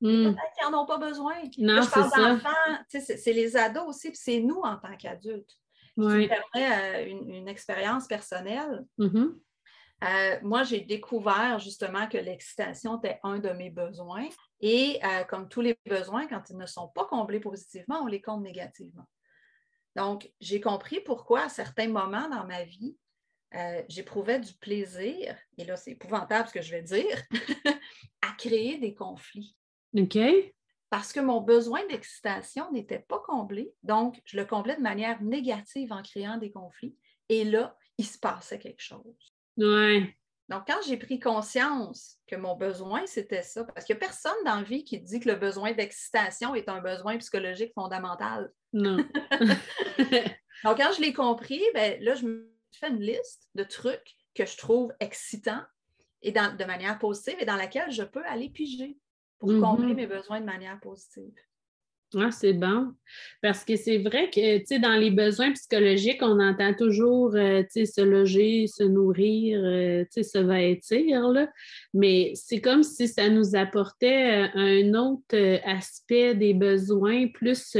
Hmm. 0.00 0.34
Peut-être 0.34 0.52
qu'ils 0.58 0.70
n'en 0.70 0.82
ont 0.82 0.86
pas 0.86 0.98
besoin. 0.98 1.34
Non, 1.58 1.80
je 1.80 1.90
parle 1.90 2.10
d'enfants, 2.10 2.84
c'est 2.88 3.32
les 3.32 3.56
ados 3.56 3.88
aussi, 3.88 4.08
puis 4.08 4.20
c'est 4.20 4.40
nous 4.40 4.60
en 4.60 4.76
tant 4.76 4.96
qu'adultes. 4.96 5.58
Oui. 5.96 6.28
permet 6.28 7.06
euh, 7.06 7.06
une, 7.08 7.48
expérience 7.48 8.06
personnelle. 8.08 8.84
Mm-hmm. 8.98 9.38
Euh, 10.04 10.38
moi, 10.42 10.64
j'ai 10.64 10.80
découvert 10.80 11.58
justement 11.60 12.08
que 12.08 12.18
l'excitation 12.18 12.98
était 12.98 13.20
un 13.22 13.38
de 13.38 13.50
mes 13.50 13.70
besoins. 13.70 14.28
Et 14.60 14.98
euh, 15.04 15.24
comme 15.24 15.48
tous 15.48 15.60
les 15.60 15.78
besoins, 15.86 16.26
quand 16.26 16.42
ils 16.50 16.56
ne 16.56 16.66
sont 16.66 16.88
pas 16.88 17.04
comblés 17.06 17.40
positivement, 17.40 18.00
on 18.02 18.06
les 18.06 18.20
comble 18.20 18.42
négativement. 18.42 19.04
Donc, 19.96 20.30
j'ai 20.40 20.60
compris 20.60 21.00
pourquoi 21.00 21.44
à 21.44 21.48
certains 21.48 21.88
moments 21.88 22.28
dans 22.28 22.44
ma 22.46 22.64
vie, 22.64 22.96
euh, 23.54 23.82
j'éprouvais 23.88 24.40
du 24.40 24.52
plaisir, 24.54 25.36
et 25.58 25.64
là 25.64 25.76
c'est 25.76 25.92
épouvantable 25.92 26.48
ce 26.48 26.54
que 26.54 26.62
je 26.62 26.72
vais 26.72 26.82
dire, 26.82 27.22
à 28.22 28.32
créer 28.36 28.78
des 28.78 28.94
conflits. 28.94 29.56
OK. 29.96 30.18
Parce 30.90 31.12
que 31.12 31.20
mon 31.20 31.40
besoin 31.40 31.86
d'excitation 31.86 32.70
n'était 32.72 33.00
pas 33.00 33.20
comblé, 33.20 33.72
donc 33.82 34.20
je 34.24 34.36
le 34.36 34.44
comblais 34.44 34.76
de 34.76 34.82
manière 34.82 35.22
négative 35.22 35.92
en 35.92 36.02
créant 36.02 36.36
des 36.36 36.50
conflits. 36.50 36.96
Et 37.28 37.44
là, 37.44 37.76
il 37.96 38.04
se 38.04 38.18
passait 38.18 38.58
quelque 38.58 38.82
chose. 38.82 39.34
Oui. 39.56 40.12
Donc, 40.48 40.64
quand 40.66 40.80
j'ai 40.86 40.98
pris 40.98 41.18
conscience 41.18 42.18
que 42.26 42.36
mon 42.36 42.54
besoin, 42.54 43.06
c'était 43.06 43.42
ça, 43.42 43.64
parce 43.64 43.86
qu'il 43.86 43.94
n'y 43.94 44.02
a 44.02 44.06
personne 44.06 44.32
dans 44.44 44.56
la 44.56 44.62
vie 44.62 44.84
qui 44.84 45.00
dit 45.00 45.20
que 45.20 45.28
le 45.28 45.36
besoin 45.36 45.72
d'excitation 45.72 46.54
est 46.54 46.68
un 46.68 46.80
besoin 46.80 47.16
psychologique 47.16 47.72
fondamental. 47.74 48.52
Non. 48.74 48.96
Donc, 50.64 50.78
quand 50.78 50.92
je 50.96 51.00
l'ai 51.00 51.12
compris, 51.12 51.62
ben, 51.74 52.02
là, 52.02 52.14
je 52.14 52.26
me 52.26 52.52
fais 52.72 52.88
une 52.88 53.00
liste 53.00 53.48
de 53.54 53.62
trucs 53.62 54.16
que 54.34 54.44
je 54.44 54.56
trouve 54.56 54.92
excitants 55.00 55.62
et 56.22 56.32
de 56.32 56.64
manière 56.64 56.98
positive 56.98 57.36
et 57.38 57.44
dans 57.44 57.56
laquelle 57.56 57.90
je 57.90 58.02
peux 58.02 58.24
aller 58.26 58.48
piger 58.48 58.98
pour 59.38 59.50
mm-hmm. 59.50 59.60
combler 59.60 59.94
mes 59.94 60.06
besoins 60.06 60.40
de 60.40 60.46
manière 60.46 60.80
positive. 60.80 61.32
Ah, 62.16 62.30
c'est 62.30 62.52
bon. 62.52 62.92
Parce 63.42 63.64
que 63.64 63.76
c'est 63.76 63.98
vrai 63.98 64.30
que, 64.30 64.58
tu 64.58 64.66
sais, 64.66 64.78
dans 64.78 64.94
les 64.94 65.10
besoins 65.10 65.52
psychologiques, 65.52 66.22
on 66.22 66.38
entend 66.40 66.72
toujours, 66.74 67.34
euh, 67.34 67.62
tu 67.62 67.84
sais, 67.84 67.86
se 67.86 68.00
loger, 68.00 68.66
se 68.66 68.84
nourrir, 68.84 69.60
euh, 69.64 70.04
tu 70.04 70.22
sais, 70.22 70.22
se 70.22 70.38
vêtir, 70.38 71.28
là. 71.28 71.48
Mais 71.92 72.32
c'est 72.34 72.60
comme 72.60 72.82
si 72.82 73.08
ça 73.08 73.28
nous 73.28 73.56
apportait 73.56 74.44
euh, 74.44 74.48
un 74.54 74.94
autre 74.94 75.60
aspect 75.64 76.34
des 76.34 76.54
besoins, 76.54 77.28
plus 77.28 77.76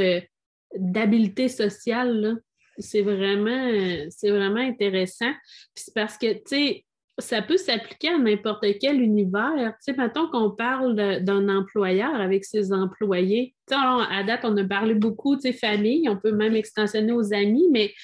d'habileté 0.76 1.48
sociale, 1.48 2.40
C'est 2.78 3.02
vraiment, 3.02 3.70
c'est 4.10 4.30
vraiment 4.30 4.60
intéressant. 4.60 5.32
Puis 5.74 5.84
c'est 5.84 5.94
parce 5.94 6.18
que, 6.18 6.32
tu 6.32 6.40
sais, 6.46 6.84
ça 7.18 7.42
peut 7.42 7.56
s'appliquer 7.56 8.08
à 8.08 8.18
n'importe 8.18 8.66
quel 8.80 9.00
univers. 9.00 9.74
Tu 9.84 9.92
sais, 9.92 9.96
mettons 9.96 10.28
qu'on 10.28 10.50
parle 10.50 10.96
d'un 11.22 11.48
employeur 11.48 12.14
avec 12.16 12.44
ses 12.44 12.72
employés. 12.72 13.54
Tu 13.68 13.74
sais, 13.74 13.80
à 13.80 14.24
date, 14.24 14.40
on 14.44 14.56
a 14.56 14.64
parlé 14.64 14.94
beaucoup, 14.94 15.36
tu 15.36 15.42
sais, 15.42 15.52
famille, 15.52 16.08
on 16.08 16.16
peut 16.16 16.32
même 16.32 16.56
extensionner 16.56 17.12
aux 17.12 17.32
amis, 17.32 17.68
mais 17.70 17.94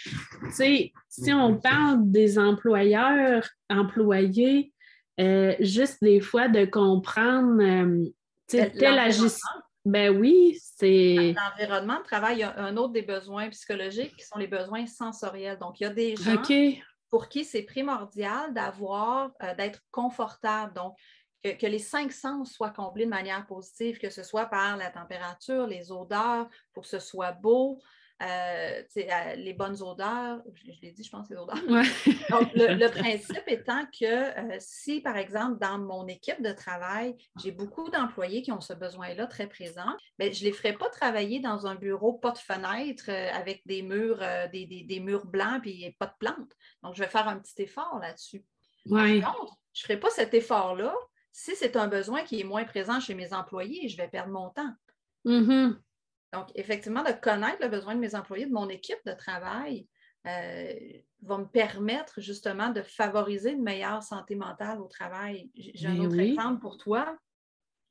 tu 0.44 0.50
sais, 0.52 0.92
si 1.08 1.32
on 1.32 1.56
parle 1.58 2.10
des 2.10 2.38
employeurs, 2.38 3.48
employés, 3.68 4.72
euh, 5.20 5.54
juste 5.60 5.98
des 6.02 6.20
fois 6.20 6.48
de 6.48 6.64
comprendre, 6.64 7.60
euh, 7.60 8.04
tu 8.48 8.58
sais, 8.58 8.70
tel 8.70 8.98
agissement. 8.98 9.60
Ben 9.84 10.16
oui, 10.16 10.58
c'est. 10.76 11.34
L'environnement 11.34 11.98
de 11.98 12.04
travail, 12.04 12.36
il 12.36 12.40
y 12.40 12.42
a 12.42 12.58
un 12.58 12.76
autre 12.76 12.92
des 12.92 13.02
besoins 13.02 13.48
psychologiques 13.48 14.14
qui 14.16 14.24
sont 14.24 14.38
les 14.38 14.46
besoins 14.46 14.86
sensoriels. 14.86 15.58
Donc, 15.58 15.80
il 15.80 15.84
y 15.84 15.86
a 15.86 15.90
des 15.90 16.16
gens 16.16 16.42
pour 17.08 17.28
qui 17.28 17.44
c'est 17.44 17.62
primordial 17.62 18.54
d'avoir, 18.54 19.32
euh, 19.42 19.54
d'être 19.56 19.80
confortable. 19.90 20.72
Donc, 20.74 20.96
que, 21.42 21.66
les 21.66 21.78
cinq 21.78 22.12
sens 22.12 22.52
soient 22.52 22.70
comblés 22.70 23.04
de 23.04 23.10
manière 23.10 23.46
positive, 23.46 23.98
que 23.98 24.10
ce 24.10 24.22
soit 24.22 24.46
par 24.46 24.76
la 24.76 24.90
température, 24.90 25.66
les 25.66 25.90
odeurs, 25.90 26.48
pour 26.72 26.84
que 26.84 26.88
ce 26.88 26.98
soit 26.98 27.32
beau, 27.32 27.80
euh, 28.22 28.82
euh, 28.96 29.34
les 29.36 29.54
bonnes 29.54 29.80
odeurs, 29.82 30.42
je, 30.52 30.66
l'ai 30.82 30.92
dit, 30.92 31.04
je 31.04 31.10
pense, 31.10 31.30
les 31.30 31.36
odeurs. 31.36 31.56
Donc, 32.30 32.50
le, 32.54 32.88
principe 32.90 33.44
étant 33.46 33.86
que 33.86 34.04
euh, 34.04 34.56
si, 34.58 35.00
par 35.00 35.16
exemple, 35.16 35.58
dans 35.58 35.78
mon 35.78 36.06
équipe 36.06 36.42
de 36.42 36.52
travail, 36.52 37.16
j'ai 37.42 37.50
beaucoup 37.50 37.88
d'employés 37.88 38.42
qui 38.42 38.52
ont 38.52 38.60
ce 38.60 38.74
besoin-là 38.74 39.26
très 39.26 39.46
présent, 39.46 39.96
mais 40.18 40.32
je 40.32 40.44
ne 40.44 40.50
les 40.50 40.52
ferai 40.52 40.74
pas 40.74 40.90
travailler 40.90 41.40
dans 41.40 41.66
un 41.66 41.76
bureau 41.76 42.12
pas 42.12 42.32
de 42.32 42.38
fenêtre 42.38 43.08
avec 43.08 43.62
des 43.66 43.82
murs, 43.82 44.22
des, 44.52 45.00
murs 45.00 45.26
blancs 45.26 45.62
et 45.66 45.96
pas 45.98 46.06
de 46.06 46.14
plantes. 46.18 46.52
Donc, 46.82 46.94
je 46.94 47.02
vais 47.02 47.08
faire 47.08 47.26
un 47.26 47.38
petit 47.38 47.62
effort 47.62 47.98
là-dessus. 48.02 48.44
Ouais. 48.86 49.20
Par 49.20 49.36
contre, 49.36 49.54
je 49.72 49.82
ne 49.82 49.84
ferai 49.84 50.00
pas 50.00 50.10
cet 50.10 50.34
effort-là 50.34 50.94
si 51.32 51.54
c'est 51.56 51.76
un 51.76 51.86
besoin 51.86 52.22
qui 52.22 52.40
est 52.40 52.44
moins 52.44 52.64
présent 52.64 53.00
chez 53.00 53.14
mes 53.14 53.32
employés, 53.32 53.88
je 53.88 53.96
vais 53.96 54.08
perdre 54.08 54.32
mon 54.32 54.50
temps. 54.50 54.74
Mm-hmm. 55.24 55.76
Donc, 56.32 56.48
effectivement, 56.54 57.02
de 57.02 57.12
connaître 57.12 57.58
le 57.60 57.68
besoin 57.68 57.94
de 57.94 58.00
mes 58.00 58.14
employés, 58.14 58.46
de 58.46 58.52
mon 58.52 58.68
équipe 58.68 59.00
de 59.04 59.12
travail, 59.12 59.88
euh, 60.26 60.72
va 61.22 61.38
me 61.38 61.46
permettre 61.46 62.20
justement 62.20 62.70
de 62.70 62.82
favoriser 62.82 63.52
une 63.52 63.62
meilleure 63.62 64.02
santé 64.02 64.34
mentale 64.34 64.80
au 64.80 64.86
travail. 64.86 65.50
J'ai 65.54 65.88
un 65.88 65.98
autre 65.98 66.18
exemple 66.18 66.60
pour 66.60 66.76
toi, 66.76 67.16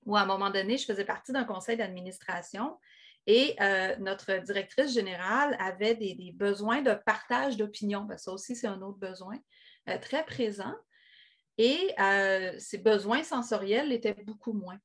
où 0.06 0.16
à 0.16 0.22
un 0.22 0.26
moment 0.26 0.50
donné, 0.50 0.78
je 0.78 0.86
faisais 0.86 1.06
partie 1.06 1.32
d'un 1.32 1.44
conseil 1.44 1.76
d'administration 1.76 2.78
et 3.26 3.56
euh, 3.62 3.96
notre 3.98 4.42
directrice 4.44 4.94
générale 4.94 5.56
avait 5.60 5.96
des, 5.96 6.32
besoins 6.34 6.82
de 6.82 6.94
partage 6.94 7.58
d'opinion, 7.58 8.08
ça 8.18 8.32
aussi, 8.32 8.56
c'est 8.56 8.68
un 8.68 8.82
autre 8.82 8.98
besoin 8.98 9.38
euh, 9.90 9.98
très 10.00 10.24
présent. 10.26 10.74
Et 11.58 11.94
ces 12.58 12.78
besoins 12.78 13.22
sensoriels 13.22 13.92
étaient 13.92 14.14
beaucoup 14.14 14.54
moins 14.54 14.80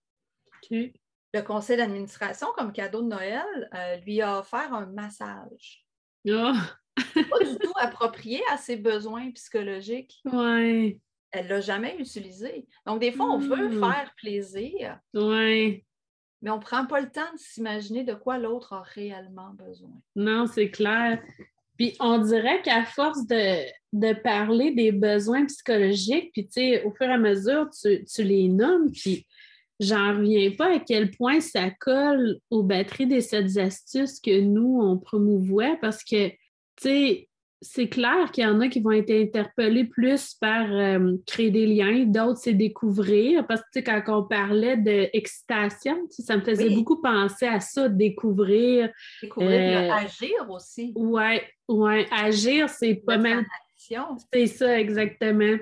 le 1.34 1.42
conseil 1.42 1.76
d'administration, 1.76 2.46
comme 2.56 2.72
cadeau 2.72 3.02
de 3.02 3.08
Noël, 3.08 3.68
euh, 3.74 3.96
lui 3.96 4.22
a 4.22 4.38
offert 4.38 4.72
un 4.72 4.86
massage. 4.86 5.84
Oh. 6.28 6.52
pas 6.96 7.44
du 7.44 7.58
tout 7.58 7.72
approprié 7.76 8.40
à 8.52 8.56
ses 8.56 8.76
besoins 8.76 9.32
psychologiques. 9.32 10.20
Ouais. 10.24 11.00
Elle 11.32 11.44
ne 11.46 11.50
l'a 11.50 11.60
jamais 11.60 11.96
utilisé. 11.98 12.68
Donc, 12.86 13.00
des 13.00 13.10
fois, 13.10 13.26
on 13.26 13.38
veut 13.38 13.68
hmm. 13.68 13.80
faire 13.80 14.14
plaisir. 14.16 15.00
Ouais. 15.12 15.84
Mais 16.40 16.50
on 16.50 16.58
ne 16.58 16.62
prend 16.62 16.86
pas 16.86 17.00
le 17.00 17.10
temps 17.10 17.32
de 17.32 17.38
s'imaginer 17.38 18.04
de 18.04 18.14
quoi 18.14 18.38
l'autre 18.38 18.72
a 18.72 18.82
réellement 18.82 19.50
besoin. 19.54 19.90
Non, 20.14 20.46
c'est 20.46 20.70
clair. 20.70 21.20
Puis 21.76 21.96
on 21.98 22.18
dirait 22.18 22.62
qu'à 22.62 22.84
force 22.84 23.26
de, 23.26 24.12
parler 24.22 24.70
des 24.70 24.92
besoins 24.92 25.46
psychologiques, 25.46 26.30
puis 26.32 26.46
tu 26.46 26.52
sais, 26.52 26.84
au 26.84 26.92
fur 26.92 27.08
et 27.08 27.12
à 27.14 27.18
mesure, 27.18 27.68
tu, 27.70 28.04
tu 28.04 28.22
les 28.22 28.48
nommes, 28.48 28.92
puis 28.92 29.26
j'en 29.80 30.16
reviens 30.16 30.50
pas 30.52 30.76
à 30.76 30.78
quel 30.78 31.10
point 31.10 31.40
ça 31.40 31.70
colle 31.80 32.38
aux 32.50 32.62
batteries 32.62 33.06
des 33.06 33.20
7 33.20 33.56
astuces 33.58 34.20
que 34.20 34.40
nous, 34.40 34.80
on 34.80 34.98
promouvoit 34.98 35.76
parce 35.80 36.04
que, 36.04 36.28
tu 36.28 36.36
sais, 36.78 37.28
c'est 37.64 37.88
clair 37.88 38.30
qu'il 38.30 38.44
y 38.44 38.46
en 38.46 38.60
a 38.60 38.68
qui 38.68 38.80
vont 38.80 38.92
être 38.92 39.10
interpellés 39.10 39.84
plus 39.84 40.34
par 40.34 40.70
euh, 40.70 41.16
créer 41.26 41.50
des 41.50 41.66
liens, 41.66 42.04
d'autres 42.04 42.38
c'est 42.38 42.52
découvrir. 42.52 43.46
Parce 43.46 43.62
que 43.62 43.66
tu 43.72 43.80
sais, 43.80 43.82
quand 43.82 44.02
on 44.08 44.24
parlait 44.24 44.76
d'excitation, 44.76 46.06
ça 46.10 46.36
me 46.36 46.42
faisait 46.42 46.70
beaucoup 46.70 47.00
penser 47.00 47.46
à 47.46 47.60
ça, 47.60 47.88
découvrir. 47.88 48.90
Découvrir, 49.22 49.78
euh, 49.78 49.92
agir 49.92 50.50
aussi. 50.50 50.92
Oui, 50.94 51.40
ouais, 51.68 52.06
agir, 52.10 52.68
c'est 52.68 52.96
pas 52.96 53.16
mal. 53.16 53.44
C'est 54.32 54.46
ça, 54.46 54.78
exactement. 54.78 55.56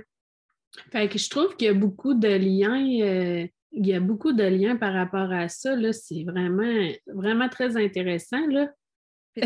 Fait 0.90 1.08
que 1.08 1.18
je 1.18 1.30
trouve 1.30 1.56
qu'il 1.56 1.66
y 1.66 1.70
a 1.70 1.74
beaucoup 1.74 2.14
de 2.14 2.28
liens. 2.28 3.00
Euh, 3.00 3.46
il 3.72 3.86
y 3.86 3.94
a 3.94 4.00
beaucoup 4.00 4.32
de 4.32 4.44
liens 4.44 4.76
par 4.76 4.92
rapport 4.92 5.32
à 5.32 5.48
ça. 5.48 5.74
C'est 5.92 6.24
vraiment, 6.24 6.90
vraiment 7.06 7.48
très 7.48 7.76
intéressant. 7.76 8.46
Là. 8.48 8.68
Puis, 9.34 9.44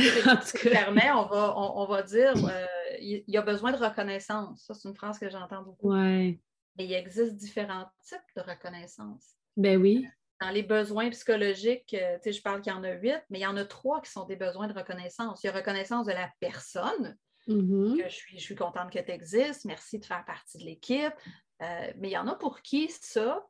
permet, 0.71 1.11
on 1.15 1.27
va, 1.27 1.55
on, 1.57 1.87
va 1.87 2.03
dire 2.03 2.35
euh, 2.37 2.67
il 3.01 3.25
y 3.29 3.37
a 3.37 3.43
besoin 3.43 3.73
de 3.73 3.77
reconnaissance. 3.77 4.65
Ça, 4.65 4.75
c'est 4.75 4.89
une 4.89 4.97
phrase 4.97 5.19
que 5.19 5.31
j'entends 5.31 5.63
beaucoup. 5.63 5.93
Ouais. 5.93 6.41
Et 6.79 6.85
il 6.85 6.93
existe 6.93 7.37
différents 7.37 7.87
types 8.05 8.19
de 8.37 8.43
reconnaissance. 8.43 9.37
Ben 9.57 9.81
oui. 9.81 10.07
Dans 10.41 10.51
les 10.51 10.63
besoins 10.63 11.09
psychologiques, 11.11 11.95
euh, 11.95 12.19
je 12.25 12.43
parle 12.43 12.61
qu'il 12.61 12.73
y 12.73 12.77
en 12.77 12.85
a 12.85 12.93
huit, 12.93 13.23
mais 13.31 13.39
il 13.39 13.43
y 13.43 13.47
en 13.47 13.57
a 13.57 13.65
trois 13.65 14.03
qui 14.03 14.11
sont 14.11 14.27
des 14.27 14.37
besoins 14.37 14.67
de 14.67 14.75
reconnaissance. 14.75 15.43
Il 15.43 15.47
y 15.47 15.51
a 15.51 15.53
reconnaissance 15.53 16.07
de 16.07 16.13
la 16.13 16.31
personne, 16.41 17.17
mm-hmm. 17.49 18.03
que 18.03 18.09
je 18.09 18.15
suis, 18.15 18.39
je 18.39 18.43
suis 18.43 18.55
contente 18.55 18.91
que 18.91 18.99
tu 18.99 19.11
existes, 19.11 19.65
merci 19.65 19.99
de 19.99 20.05
faire 20.05 20.25
partie 20.27 20.59
de 20.59 20.65
l'équipe. 20.65 21.15
Euh, 21.63 21.93
mais 21.97 22.09
il 22.09 22.13
y 22.13 22.19
en 22.19 22.27
a 22.27 22.35
pour 22.35 22.61
qui 22.61 22.91
ça, 22.91 23.47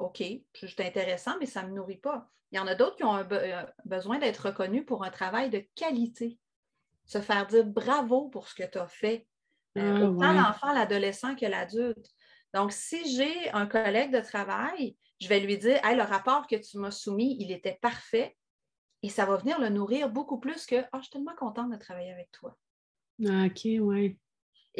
OK, 0.00 0.22
c'est 0.54 0.80
intéressant, 0.80 1.36
mais 1.38 1.46
ça 1.46 1.62
ne 1.62 1.68
me 1.68 1.74
nourrit 1.74 1.98
pas. 1.98 2.28
Il 2.52 2.56
y 2.56 2.58
en 2.58 2.66
a 2.66 2.74
d'autres 2.74 2.96
qui 2.96 3.04
ont 3.04 3.14
un 3.14 3.30
euh, 3.30 3.62
besoin 3.84 4.18
d'être 4.18 4.46
reconnus 4.46 4.84
pour 4.84 5.04
un 5.04 5.10
travail 5.10 5.50
de 5.50 5.64
qualité. 5.74 6.38
Se 7.04 7.20
faire 7.20 7.46
dire 7.46 7.66
bravo 7.66 8.28
pour 8.28 8.48
ce 8.48 8.54
que 8.54 8.68
tu 8.68 8.78
as 8.78 8.88
fait. 8.88 9.26
Euh, 9.78 9.98
ah, 9.98 10.10
autant 10.10 10.32
l'enfant, 10.32 10.72
l'adolescent 10.72 11.36
que 11.36 11.46
l'adulte. 11.46 12.08
Donc, 12.54 12.72
si 12.72 13.14
j'ai 13.14 13.50
un 13.50 13.66
collègue 13.66 14.12
de 14.12 14.20
travail, 14.20 14.96
je 15.20 15.28
vais 15.28 15.40
lui 15.40 15.58
dire 15.58 15.78
hey, 15.84 15.96
le 15.96 16.02
rapport 16.02 16.46
que 16.46 16.56
tu 16.56 16.78
m'as 16.78 16.90
soumis, 16.90 17.36
il 17.38 17.52
était 17.52 17.78
parfait. 17.80 18.36
Et 19.02 19.08
ça 19.08 19.26
va 19.26 19.36
venir 19.36 19.60
le 19.60 19.68
nourrir 19.68 20.10
beaucoup 20.10 20.38
plus 20.38 20.66
que 20.66 20.76
oh, 20.92 20.96
je 20.96 21.02
suis 21.02 21.10
tellement 21.10 21.36
contente 21.36 21.70
de 21.70 21.76
travailler 21.76 22.10
avec 22.10 22.30
toi. 22.32 22.56
Ah, 23.26 23.46
OK, 23.46 23.64
oui. 23.64 24.18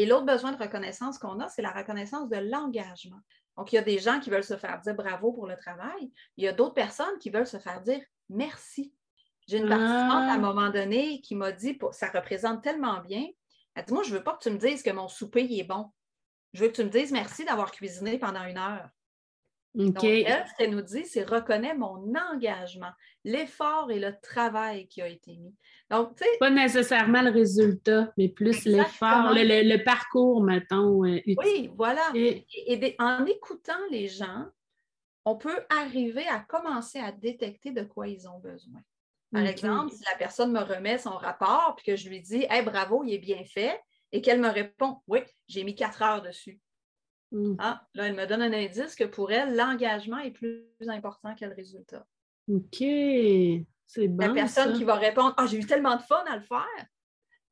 Et 0.00 0.06
l'autre 0.06 0.24
besoin 0.24 0.52
de 0.52 0.56
reconnaissance 0.56 1.18
qu'on 1.18 1.40
a, 1.40 1.48
c'est 1.48 1.60
la 1.60 1.72
reconnaissance 1.72 2.30
de 2.30 2.38
l'engagement. 2.38 3.20
Donc, 3.58 3.70
il 3.70 3.74
y 3.74 3.78
a 3.78 3.82
des 3.82 3.98
gens 3.98 4.18
qui 4.18 4.30
veulent 4.30 4.42
se 4.42 4.56
faire 4.56 4.80
dire 4.80 4.94
bravo 4.94 5.30
pour 5.30 5.46
le 5.46 5.54
travail. 5.54 6.10
Il 6.38 6.44
y 6.44 6.48
a 6.48 6.54
d'autres 6.54 6.72
personnes 6.72 7.18
qui 7.20 7.28
veulent 7.28 7.46
se 7.46 7.58
faire 7.58 7.82
dire 7.82 8.00
merci. 8.30 8.94
J'ai 9.46 9.58
une 9.58 9.68
participante 9.68 10.26
à 10.26 10.32
un 10.32 10.36
ah. 10.36 10.38
moment 10.38 10.70
donné 10.70 11.20
qui 11.20 11.34
m'a 11.34 11.52
dit 11.52 11.78
ça 11.92 12.08
représente 12.08 12.62
tellement 12.62 13.00
bien. 13.00 13.26
Elle 13.74 13.84
dit 13.84 13.92
Moi, 13.92 14.02
je 14.04 14.10
ne 14.14 14.16
veux 14.16 14.24
pas 14.24 14.32
que 14.38 14.42
tu 14.42 14.48
me 14.48 14.56
dises 14.56 14.82
que 14.82 14.88
mon 14.88 15.06
souper 15.06 15.46
est 15.50 15.64
bon. 15.64 15.90
Je 16.54 16.64
veux 16.64 16.70
que 16.70 16.76
tu 16.76 16.84
me 16.84 16.88
dises 16.88 17.12
merci 17.12 17.44
d'avoir 17.44 17.70
cuisiné 17.70 18.18
pendant 18.18 18.44
une 18.44 18.56
heure. 18.56 18.88
Donc, 19.74 20.02
elle, 20.02 20.44
ce 20.48 20.54
qu'elle 20.56 20.70
nous 20.70 20.83
dit, 20.83 21.04
c'est 21.04 21.22
reconnais 21.22 21.74
mon 21.74 22.12
engagement, 22.33 22.90
l'effort 23.24 23.90
et 23.90 24.00
le 24.00 24.12
travail 24.20 24.88
qui 24.88 25.00
a 25.00 25.06
été 25.06 25.37
mis. 25.37 25.54
Donc, 25.90 26.16
tu 26.16 26.24
sais. 26.24 26.30
Pas 26.40 26.50
nécessairement 26.50 27.22
le 27.22 27.30
résultat, 27.30 28.12
mais 28.18 28.28
plus 28.28 28.64
l'effort, 28.64 29.33
le, 29.33 29.85
parcours, 29.85 30.42
mettons. 30.42 31.04
Euh, 31.04 31.20
oui, 31.38 31.70
voilà. 31.76 32.02
Et, 32.14 32.96
en 32.98 33.24
écoutant 33.26 33.78
les 33.90 34.09
gens, 34.09 34.46
on 35.24 35.37
peut 35.37 35.61
arriver 35.68 36.26
à 36.26 36.40
commencer 36.40 36.98
à 36.98 37.12
détecter 37.12 37.70
de 37.70 37.83
quoi 37.83 38.09
ils 38.09 38.28
ont 38.28 38.40
besoin. 38.40 38.80
Par 39.33 39.46
exemple, 39.46 39.92
si 39.92 40.02
la 40.11 40.18
personne 40.18 40.50
me 40.50 40.61
remet 40.61 40.98
son 40.98 41.11
rapport 41.11 41.74
puis 41.76 41.92
que 41.92 41.96
je 41.96 42.09
lui 42.09 42.20
dis 42.20 42.44
Hey, 42.50 42.64
bravo, 42.64 43.04
il 43.04 43.14
est 43.14 43.18
bien 43.18 43.44
fait, 43.44 43.80
et 44.11 44.20
qu'elle 44.20 44.40
me 44.40 44.48
répond 44.48 44.96
Oui, 45.06 45.20
j'ai 45.46 45.62
mis 45.62 45.76
quatre 45.76 46.02
heures 46.02 46.22
dessus. 46.22 46.59
Mm. 47.32 47.54
Ah, 47.58 47.86
là, 47.94 48.06
elle 48.06 48.14
me 48.14 48.26
donne 48.26 48.42
un 48.42 48.52
indice 48.52 48.94
que 48.94 49.04
pour 49.04 49.30
elle, 49.30 49.56
l'engagement 49.56 50.18
est 50.18 50.32
plus 50.32 50.64
important 50.88 51.34
que 51.34 51.44
le 51.44 51.54
résultat. 51.54 52.06
OK. 52.48 52.78
C'est 53.86 54.08
bon. 54.08 54.26
La 54.26 54.34
personne 54.34 54.76
qui 54.76 54.84
va 54.84 54.94
répondre 54.94 55.34
Ah, 55.36 55.46
j'ai 55.46 55.58
eu 55.58 55.66
tellement 55.66 55.96
de 55.96 56.02
fun 56.02 56.22
à 56.28 56.36
le 56.36 56.42
faire. 56.42 56.86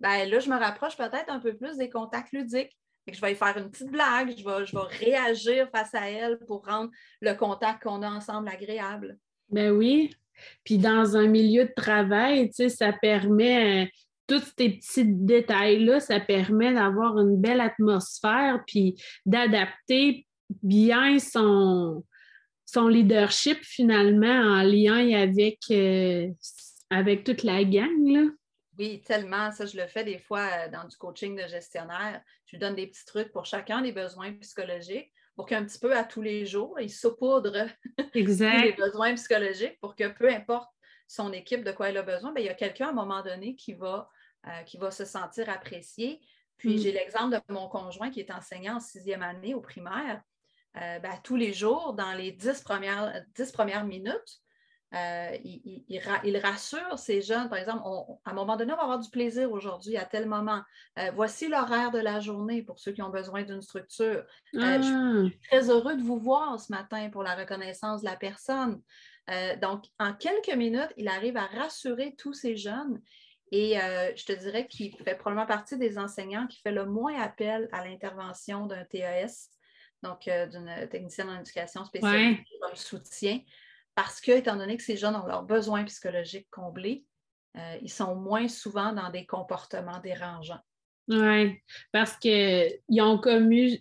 Ben 0.00 0.28
là, 0.28 0.38
je 0.38 0.48
me 0.48 0.56
rapproche 0.56 0.96
peut-être 0.96 1.28
un 1.28 1.40
peu 1.40 1.56
plus 1.56 1.76
des 1.76 1.90
contacts 1.90 2.32
ludiques. 2.32 2.76
je 3.10 3.20
vais 3.20 3.32
y 3.32 3.34
faire 3.34 3.56
une 3.56 3.70
petite 3.70 3.90
blague, 3.90 4.34
je 4.36 4.44
vais, 4.44 4.64
je 4.64 4.76
vais 4.76 5.04
réagir 5.04 5.68
face 5.70 5.94
à 5.94 6.08
elle 6.08 6.38
pour 6.46 6.64
rendre 6.64 6.90
le 7.20 7.34
contact 7.34 7.82
qu'on 7.82 8.02
a 8.02 8.08
ensemble 8.08 8.48
agréable. 8.48 9.18
Ben 9.48 9.70
oui. 9.70 10.14
Puis 10.62 10.78
dans 10.78 11.16
un 11.16 11.26
milieu 11.26 11.64
de 11.64 11.72
travail, 11.74 12.48
tu 12.50 12.54
sais, 12.54 12.68
ça 12.68 12.92
permet, 12.92 13.90
tous 14.28 14.52
ces 14.56 14.70
petits 14.70 15.04
détails-là, 15.04 16.00
ça 16.00 16.20
permet 16.20 16.72
d'avoir 16.72 17.18
une 17.18 17.40
belle 17.40 17.60
atmosphère, 17.60 18.62
puis 18.66 18.94
d'adapter 19.26 20.26
bien 20.62 21.18
son, 21.18 22.04
son 22.64 22.88
leadership 22.88 23.58
finalement 23.62 24.26
en 24.26 24.62
lien 24.62 25.18
avec, 25.18 25.58
euh, 25.70 26.28
avec 26.90 27.24
toute 27.24 27.42
la 27.42 27.64
gang. 27.64 28.06
Là. 28.06 28.30
Oui, 28.78 29.02
tellement. 29.02 29.50
Ça, 29.50 29.66
je 29.66 29.76
le 29.76 29.86
fais 29.88 30.04
des 30.04 30.18
fois 30.18 30.46
euh, 30.46 30.70
dans 30.70 30.86
du 30.86 30.96
coaching 30.96 31.34
de 31.34 31.48
gestionnaire. 31.48 32.22
Je 32.46 32.56
lui 32.56 32.60
donne 32.60 32.76
des 32.76 32.86
petits 32.86 33.04
trucs 33.04 33.32
pour 33.32 33.44
chacun 33.44 33.82
des 33.82 33.92
besoins 33.92 34.32
psychologiques 34.34 35.10
pour 35.38 35.46
qu'un 35.46 35.64
petit 35.64 35.78
peu 35.78 35.96
à 35.96 36.02
tous 36.02 36.20
les 36.20 36.46
jours, 36.46 36.80
il 36.80 36.90
saupoudre 36.90 37.68
les 38.14 38.74
besoins 38.76 39.14
psychologiques 39.14 39.78
pour 39.80 39.94
que 39.94 40.08
peu 40.08 40.28
importe 40.28 40.68
son 41.06 41.32
équipe 41.32 41.62
de 41.62 41.70
quoi 41.70 41.90
elle 41.90 41.96
a 41.96 42.02
besoin, 42.02 42.32
bien, 42.32 42.42
il 42.42 42.46
y 42.46 42.50
a 42.50 42.54
quelqu'un 42.54 42.88
à 42.88 42.90
un 42.90 42.94
moment 42.94 43.22
donné 43.22 43.54
qui 43.54 43.72
va, 43.72 44.10
euh, 44.46 44.62
qui 44.62 44.78
va 44.78 44.90
se 44.90 45.04
sentir 45.04 45.48
apprécié. 45.50 46.20
Puis 46.58 46.76
mm. 46.76 46.78
j'ai 46.78 46.92
l'exemple 46.92 47.34
de 47.34 47.52
mon 47.52 47.68
conjoint 47.68 48.10
qui 48.10 48.20
est 48.20 48.30
enseignant 48.30 48.76
en 48.76 48.80
sixième 48.80 49.22
année 49.22 49.54
au 49.54 49.60
primaire. 49.60 50.22
Euh, 50.76 50.98
ben, 50.98 51.12
tous 51.24 51.36
les 51.36 51.52
jours, 51.52 51.94
dans 51.94 52.12
les 52.12 52.32
dix 52.32 52.60
premières, 52.60 53.24
dix 53.34 53.50
premières 53.50 53.84
minutes, 53.84 54.40
euh, 54.94 55.36
il, 55.44 56.38
rassure 56.42 56.98
ces 56.98 57.20
jeunes. 57.20 57.48
Par 57.48 57.58
exemple, 57.58 57.82
à 58.24 58.30
un 58.30 58.34
moment 58.34 58.56
donné, 58.56 58.72
on 58.72 58.76
va 58.76 58.82
avoir 58.82 58.98
du 58.98 59.10
plaisir 59.10 59.50
aujourd'hui, 59.50 59.96
à 59.96 60.04
tel 60.04 60.26
moment. 60.26 60.62
Euh, 60.98 61.10
voici 61.14 61.48
l'horaire 61.48 61.90
de 61.90 61.98
la 61.98 62.20
journée 62.20 62.62
pour 62.62 62.78
ceux 62.78 62.92
qui 62.92 63.02
ont 63.02 63.10
besoin 63.10 63.42
d'une 63.42 63.60
structure. 63.60 64.24
Je 64.52 64.58
suis 64.58 65.42
ah. 65.42 65.48
très 65.50 65.68
heureux 65.70 65.96
de 65.96 66.02
vous 66.02 66.18
voir 66.18 66.58
ce 66.60 66.72
matin 66.72 67.10
pour 67.10 67.22
la 67.22 67.34
reconnaissance 67.34 68.02
de 68.02 68.06
la 68.06 68.16
personne. 68.16 68.80
donc, 69.60 69.84
en 69.98 70.14
quelques 70.14 70.54
minutes, 70.54 70.92
il 70.96 71.08
arrive 71.08 71.36
à 71.36 71.46
rassurer 71.46 72.14
tous 72.16 72.32
ces 72.34 72.56
jeunes. 72.56 73.02
Et 73.50 73.74
je 73.74 74.24
te 74.24 74.32
dirais 74.32 74.66
qu'il 74.66 74.94
fait 74.96 75.14
probablement 75.14 75.46
partie 75.46 75.78
des 75.78 75.98
enseignants 75.98 76.46
qui 76.46 76.60
fait 76.60 76.72
le 76.72 76.84
moins 76.84 77.18
appel 77.20 77.68
à 77.72 77.84
l'intervention 77.84 78.66
d'un 78.66 78.84
TES 78.84 79.50
donc 80.02 80.28
euh, 80.28 80.46
d'une 80.46 80.88
technicienne 80.88 81.28
en 81.28 81.40
éducation 81.40 81.84
spécialisée 81.84 82.44
comme 82.60 82.76
soutien, 82.76 83.40
parce 83.94 84.20
que, 84.20 84.32
étant 84.32 84.56
donné 84.56 84.76
que 84.76 84.82
ces 84.82 84.96
jeunes 84.96 85.16
ont 85.16 85.26
leurs 85.26 85.42
besoins 85.42 85.84
psychologiques 85.84 86.48
comblés, 86.50 87.04
euh, 87.56 87.76
ils 87.82 87.90
sont 87.90 88.14
moins 88.14 88.48
souvent 88.48 88.92
dans 88.92 89.10
des 89.10 89.26
comportements 89.26 89.98
dérangeants. 89.98 90.60
Oui, 91.08 91.58
parce 91.90 92.16
qu'ils 92.16 92.80
ont 93.00 93.18
commu, 93.18 93.80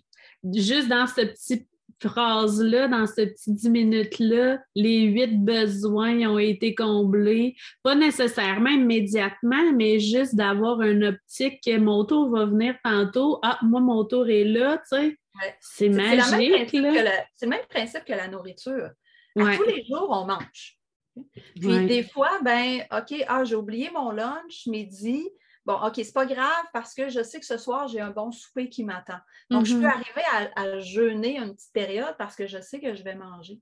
juste 0.52 0.88
dans 0.88 1.06
cette 1.06 1.34
petite 1.34 1.68
phrase-là, 2.00 2.88
dans 2.88 3.06
ces 3.06 3.28
petits 3.28 3.52
dix 3.52 3.70
minutes-là, 3.70 4.58
les 4.74 5.02
huit 5.02 5.44
besoins 5.44 6.28
ont 6.28 6.38
été 6.38 6.74
comblés. 6.74 7.56
Pas 7.82 7.94
nécessairement 7.94 8.70
immédiatement, 8.70 9.72
mais 9.74 9.98
juste 9.98 10.34
d'avoir 10.34 10.82
une 10.82 11.04
optique 11.04 11.60
que 11.64 11.76
mon 11.78 12.04
tour 12.04 12.30
va 12.30 12.46
venir 12.46 12.76
tantôt. 12.84 13.38
Ah, 13.42 13.58
moi, 13.62 13.80
mon 13.80 14.04
tour 14.04 14.28
est 14.28 14.44
là, 14.44 14.78
tu 14.78 14.96
sais. 14.96 15.18
C'est 15.60 15.88
magique. 15.88 16.70
C'est 16.70 17.46
le 17.46 17.48
même 17.48 17.66
principe 17.68 18.04
que 18.04 18.12
la 18.12 18.28
nourriture. 18.28 18.90
tous 19.36 19.64
les 19.64 19.84
jours, 19.84 20.08
on 20.10 20.26
mange. 20.26 20.78
Puis 21.60 21.86
des 21.86 22.04
fois, 22.04 22.38
ben, 22.42 22.80
OK, 22.92 23.24
ah, 23.26 23.44
j'ai 23.44 23.56
oublié 23.56 23.90
mon 23.90 24.10
lunch 24.10 24.66
midi. 24.66 25.28
Bon, 25.68 25.74
OK, 25.86 25.96
c'est 25.96 26.14
pas 26.14 26.24
grave 26.24 26.64
parce 26.72 26.94
que 26.94 27.10
je 27.10 27.22
sais 27.22 27.38
que 27.38 27.44
ce 27.44 27.58
soir, 27.58 27.88
j'ai 27.88 28.00
un 28.00 28.10
bon 28.10 28.32
souper 28.32 28.70
qui 28.70 28.84
m'attend. 28.84 29.18
Donc, 29.50 29.66
je 29.66 29.74
peux 29.74 29.82
mm-hmm. 29.82 29.86
arriver 29.86 30.52
à, 30.56 30.78
jeûner 30.80 31.36
une 31.36 31.54
petite 31.54 31.74
période 31.74 32.14
parce 32.16 32.36
que 32.36 32.46
je 32.46 32.58
sais 32.58 32.80
que 32.80 32.94
je 32.94 33.02
vais 33.02 33.14
manger. 33.14 33.60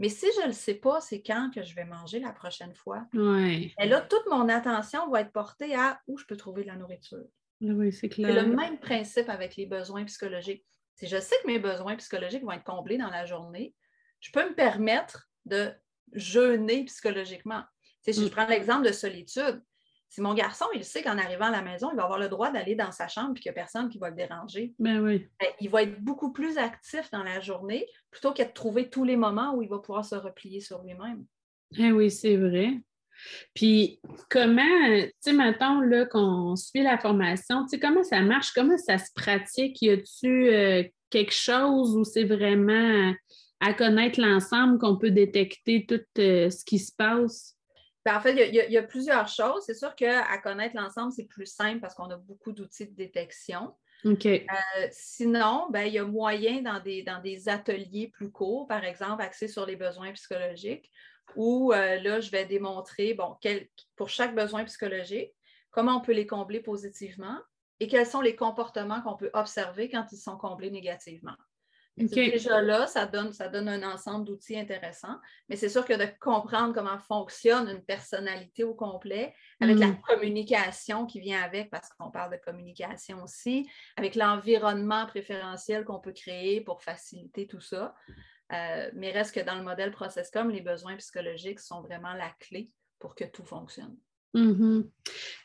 Mais 0.00 0.08
si 0.08 0.26
je 0.34 0.42
ne 0.42 0.46
le 0.48 0.52
sais 0.52 0.74
pas, 0.74 1.00
c'est 1.00 1.22
quand 1.22 1.52
que 1.54 1.62
je 1.62 1.72
vais 1.76 1.84
manger 1.84 2.18
la 2.18 2.32
prochaine 2.32 2.74
fois. 2.74 3.06
Ouais. 3.14 3.72
Et 3.80 3.86
là, 3.86 4.00
toute 4.00 4.26
mon 4.28 4.48
attention 4.48 5.08
va 5.08 5.20
être 5.20 5.30
portée 5.30 5.72
à 5.76 6.00
où 6.08 6.18
je 6.18 6.24
peux 6.24 6.36
trouver 6.36 6.62
de 6.62 6.66
la 6.66 6.74
nourriture. 6.74 7.24
Oui, 7.60 7.92
c'est 7.92 8.08
clair. 8.08 8.34
C'est 8.34 8.42
le 8.42 8.52
même 8.52 8.80
principe 8.80 9.28
avec 9.28 9.54
les 9.54 9.66
besoins 9.66 10.04
psychologiques. 10.04 10.66
Si 10.96 11.06
je 11.06 11.20
sais 11.20 11.36
que 11.44 11.46
mes 11.46 11.60
besoins 11.60 11.94
psychologiques 11.94 12.42
vont 12.42 12.52
être 12.52 12.64
comblés 12.64 12.98
dans 12.98 13.10
la 13.10 13.24
journée, 13.24 13.72
je 14.18 14.32
peux 14.32 14.48
me 14.48 14.54
permettre 14.56 15.28
de 15.44 15.72
jeûner 16.12 16.84
psychologiquement. 16.86 17.62
si 18.02 18.12
je 18.14 18.26
mm. 18.26 18.30
prends 18.30 18.48
l'exemple 18.48 18.84
de 18.84 18.92
solitude, 18.92 19.62
si 20.08 20.20
mon 20.20 20.34
garçon, 20.34 20.66
il 20.74 20.84
sait 20.84 21.02
qu'en 21.02 21.18
arrivant 21.18 21.46
à 21.46 21.50
la 21.50 21.62
maison, 21.62 21.90
il 21.92 21.96
va 21.96 22.04
avoir 22.04 22.18
le 22.18 22.28
droit 22.28 22.50
d'aller 22.50 22.74
dans 22.74 22.92
sa 22.92 23.08
chambre 23.08 23.32
et 23.36 23.40
qu'il 23.40 23.50
n'y 23.50 23.58
a 23.58 23.60
personne 23.60 23.88
qui 23.88 23.98
va 23.98 24.10
le 24.10 24.16
déranger, 24.16 24.74
ben 24.78 25.00
oui. 25.00 25.28
Ben, 25.40 25.48
il 25.60 25.68
va 25.68 25.82
être 25.82 26.00
beaucoup 26.00 26.32
plus 26.32 26.58
actif 26.58 27.10
dans 27.10 27.22
la 27.22 27.40
journée 27.40 27.86
plutôt 28.10 28.32
qu'à 28.32 28.46
trouver 28.46 28.88
tous 28.88 29.04
les 29.04 29.16
moments 29.16 29.54
où 29.54 29.62
il 29.62 29.68
va 29.68 29.78
pouvoir 29.78 30.04
se 30.04 30.14
replier 30.14 30.60
sur 30.60 30.82
lui-même. 30.82 31.24
Eh 31.76 31.92
oui, 31.92 32.10
c'est 32.10 32.36
vrai. 32.36 32.80
Puis 33.54 34.00
comment, 34.30 34.62
tu 34.62 35.12
sais, 35.20 35.32
mettons 35.32 35.80
là, 35.80 36.06
qu'on 36.06 36.54
suit 36.56 36.82
la 36.82 36.98
formation, 36.98 37.62
tu 37.64 37.70
sais, 37.70 37.80
comment 37.80 38.04
ça 38.04 38.20
marche, 38.20 38.52
comment 38.52 38.78
ça 38.78 38.98
se 38.98 39.10
pratique? 39.14 39.80
Y 39.82 39.90
a-tu 39.90 40.48
euh, 40.48 40.84
quelque 41.10 41.32
chose 41.32 41.96
où 41.96 42.04
c'est 42.04 42.24
vraiment 42.24 43.12
à 43.60 43.72
connaître 43.72 44.20
l'ensemble 44.20 44.78
qu'on 44.78 44.96
peut 44.96 45.10
détecter 45.10 45.86
tout 45.86 46.00
euh, 46.18 46.50
ce 46.50 46.64
qui 46.64 46.78
se 46.78 46.92
passe? 46.94 47.55
Ben, 48.06 48.16
en 48.16 48.20
fait, 48.20 48.50
il 48.50 48.54
y, 48.54 48.78
a 48.78 48.82
plusieurs 48.84 49.26
choses. 49.26 49.64
C'est 49.66 49.74
sûr 49.74 49.96
qu'à 49.96 50.38
connaître 50.38 50.76
l'ensemble, 50.76 51.10
c'est 51.10 51.24
plus 51.24 51.46
simple 51.46 51.80
parce 51.80 51.92
qu'on 51.92 52.08
a 52.10 52.16
beaucoup 52.16 52.52
d'outils 52.52 52.86
de 52.86 52.94
détection. 52.94 53.74
OK. 54.04 54.26
Euh, 54.26 54.42
sinon, 54.92 55.66
ben, 55.70 55.82
il 55.82 55.94
y 55.94 55.98
a 55.98 56.04
moyen 56.04 56.62
dans 56.62 56.78
des, 56.78 57.02
dans 57.02 57.20
des 57.20 57.48
ateliers 57.48 58.12
plus 58.14 58.30
courts, 58.30 58.68
par 58.68 58.84
exemple, 58.84 59.22
axés 59.22 59.48
sur 59.48 59.66
les 59.66 59.74
besoins 59.74 60.12
psychologiques, 60.12 60.88
où 61.34 61.72
euh, 61.72 61.98
là, 61.98 62.20
je 62.20 62.30
vais 62.30 62.44
démontrer, 62.44 63.14
bon, 63.14 63.36
pour 63.96 64.08
chaque 64.08 64.36
besoin 64.36 64.62
psychologique, 64.66 65.34
comment 65.72 65.96
on 65.96 66.00
peut 66.00 66.12
les 66.12 66.28
combler 66.28 66.60
positivement 66.60 67.40
et 67.80 67.88
quels 67.88 68.06
sont 68.06 68.20
les 68.20 68.36
comportements 68.36 69.02
qu'on 69.02 69.16
peut 69.16 69.30
observer 69.34 69.90
quand 69.90 70.06
ils 70.12 70.16
sont 70.16 70.36
comblés 70.36 70.70
négativement. 70.70 71.34
Déjà 71.96 72.60
là, 72.60 72.86
ça 72.86 73.06
donne, 73.06 73.32
ça 73.32 73.48
donne 73.48 73.68
un 73.68 73.82
ensemble 73.90 74.26
d'outils 74.26 74.58
intéressants, 74.58 75.18
mais 75.48 75.56
c'est 75.56 75.70
sûr 75.70 75.84
que 75.86 75.94
de 75.94 76.06
comprendre 76.20 76.74
comment 76.74 76.98
fonctionne 76.98 77.68
une 77.70 77.82
personnalité 77.82 78.64
au 78.64 78.74
complet, 78.74 79.34
avec 79.60 79.78
la 79.78 79.88
mm. 79.88 80.00
communication 80.02 81.06
qui 81.06 81.20
vient 81.20 81.40
avec, 81.40 81.70
parce 81.70 81.88
qu'on 81.94 82.10
parle 82.10 82.32
de 82.32 82.36
communication 82.36 83.22
aussi, 83.22 83.66
avec 83.96 84.14
l'environnement 84.14 85.06
préférentiel 85.06 85.84
qu'on 85.84 86.00
peut 86.00 86.12
créer 86.12 86.60
pour 86.60 86.82
faciliter 86.82 87.46
tout 87.46 87.62
ça, 87.62 87.94
euh, 88.52 88.90
mais 88.94 89.10
reste 89.10 89.34
que 89.34 89.40
dans 89.40 89.56
le 89.56 89.62
modèle 89.62 89.90
ProcessCom, 89.90 90.50
les 90.50 90.60
besoins 90.60 90.96
psychologiques 90.96 91.60
sont 91.60 91.80
vraiment 91.80 92.12
la 92.12 92.30
clé 92.40 92.70
pour 92.98 93.14
que 93.14 93.24
tout 93.24 93.44
fonctionne. 93.44 93.96
Mm-hmm. 94.36 94.84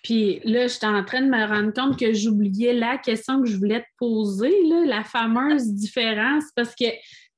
Puis 0.04 0.42
là, 0.44 0.68
je 0.68 0.74
suis 0.74 0.86
en 0.86 1.04
train 1.06 1.22
de 1.22 1.30
me 1.30 1.46
rendre 1.48 1.74
compte 1.74 1.98
que 1.98 2.14
j'oubliais 2.14 2.74
la 2.74 2.98
question 2.98 3.42
que 3.42 3.48
je 3.48 3.58
voulais 3.58 3.80
te 3.80 3.88
poser, 3.98 4.54
la 4.86 5.04
fameuse 5.04 5.74
différence, 5.74 6.44
parce 6.56 6.76
que 6.76 6.86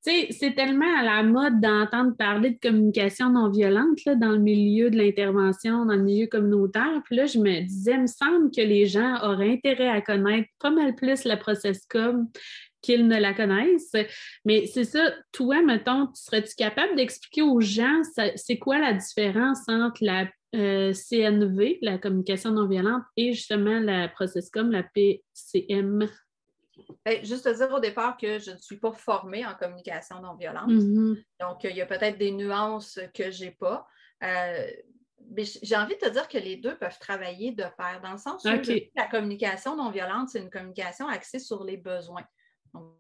c'est 0.06 0.54
tellement 0.56 1.00
à 1.00 1.04
la 1.04 1.24
mode 1.24 1.62
d'entendre 1.62 2.14
parler 2.18 2.50
de 2.50 2.60
communication 2.60 3.30
non 3.30 3.50
violente 3.50 4.00
dans 4.18 4.32
le 4.32 4.40
milieu 4.40 4.90
de 4.90 4.98
l'intervention, 4.98 5.86
dans 5.86 5.96
le 5.96 6.04
milieu 6.04 6.28
communautaire. 6.28 7.02
Puis 7.06 7.16
là, 7.16 7.26
je 7.26 7.40
me 7.40 7.62
disais, 7.62 7.94
il 7.94 8.02
me 8.02 8.08
semble 8.08 8.52
que 8.52 8.60
les 8.60 8.86
gens 8.86 9.22
auraient 9.24 9.52
intérêt 9.52 9.88
à 9.88 10.02
connaître 10.02 10.50
pas 10.60 10.72
mal 10.72 10.96
plus 10.96 11.24
la 11.24 11.38
ProcessCom 11.38 12.28
qu'ils 12.82 13.08
ne 13.08 13.18
la 13.18 13.34
connaissent. 13.34 13.96
Mais 14.44 14.66
c'est 14.66 14.84
ça, 14.84 15.14
toi, 15.32 15.62
mettons, 15.62 16.10
serais-tu 16.14 16.54
capable 16.56 16.98
d'expliquer 16.98 17.44
aux 17.44 17.62
gens 17.62 18.02
c'est 18.36 18.58
quoi 18.58 18.80
la 18.80 18.92
différence 18.92 19.60
entre 19.70 20.04
la 20.04 20.26
euh, 20.56 20.94
CNV, 20.94 21.80
la 21.82 21.98
communication 21.98 22.52
non 22.52 22.68
violente, 22.68 23.04
et 23.18 23.34
justement 23.34 23.80
la 23.80 24.08
Processcom, 24.08 24.72
la 24.72 24.84
PCM? 24.84 26.08
Ben, 27.06 27.24
juste 27.24 27.46
te 27.46 27.56
dire 27.56 27.72
au 27.72 27.80
départ 27.80 28.18
que 28.18 28.40
je 28.40 28.52
ne 28.52 28.58
suis 28.58 28.78
pas 28.78 28.92
formée 28.92 29.46
en 29.46 29.54
communication 29.56 30.22
non 30.22 30.36
violente. 30.36 30.70
Mm-hmm. 30.70 31.24
Donc, 31.42 31.64
il 31.64 31.76
y 31.76 31.82
a 31.82 31.86
peut-être 31.86 32.18
des 32.18 32.32
nuances 32.32 33.00
que 33.14 33.32
je 33.32 33.46
n'ai 33.46 33.52
pas. 33.52 33.86
Euh, 34.24 34.68
j'ai 35.38 35.76
envie 35.76 35.96
de 35.96 36.00
te 36.00 36.10
dire 36.10 36.28
que 36.28 36.38
les 36.38 36.58
deux 36.58 36.78
peuvent 36.78 37.00
travailler 37.00 37.52
de 37.52 37.64
pair, 37.78 38.02
dans 38.04 38.12
le 38.12 38.18
sens 38.18 38.44
où 38.44 38.50
la 38.96 39.08
communication 39.08 39.76
non 39.76 39.90
violente, 39.90 40.30
c'est 40.30 40.40
une 40.40 40.50
communication 40.50 41.08
axée 41.08 41.40
sur 41.40 41.64
les 41.64 41.78
besoins 41.78 42.26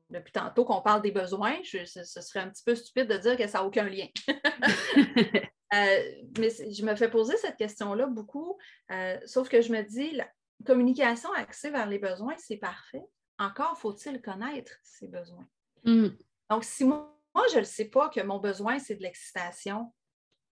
depuis 0.10 0.32
tantôt 0.32 0.66
qu'on 0.66 0.82
parle 0.82 1.02
des 1.02 1.12
besoins, 1.12 1.56
ce, 1.64 2.04
serait 2.04 2.42
un 2.42 2.50
petit 2.50 2.64
peu 2.64 2.76
stupide 2.76 3.08
de 3.08 3.18
dire 3.18 3.38
que 3.38 3.48
ça 3.48 3.60
n'a 3.60 3.66
aucun 3.66 3.86
lien. 3.90 4.08
Euh, 5.74 6.12
mais 6.38 6.50
je 6.50 6.86
me 6.86 6.96
fais 6.96 7.10
poser 7.10 7.36
cette 7.38 7.58
question-là 7.58 8.08
beaucoup, 8.08 8.58
euh, 8.92 9.18
sauf 9.26 9.50
que 9.50 9.62
je 9.62 9.72
me 9.72 9.82
dis, 9.82 10.12
la 10.12 10.28
communication 10.66 11.32
axée 11.34 11.72
vers 11.72 11.88
les 11.88 12.00
besoins, 12.00 12.36
c'est 12.38 12.58
parfait. 12.58 13.04
Encore 13.40 13.78
faut-il 13.78 14.22
connaître 14.22 14.72
ces 14.84 15.08
besoins. 15.08 15.48
Mm. 15.84 16.10
Donc, 16.50 16.64
si 16.64 16.86
moi, 16.86 17.10
je 17.52 17.60
ne 17.60 17.64
sais 17.64 17.86
pas 17.86 18.10
que 18.10 18.22
mon 18.22 18.40
besoin, 18.40 18.78
c'est 18.78 18.96
de 18.96 19.02
l'excitation, 19.02 19.92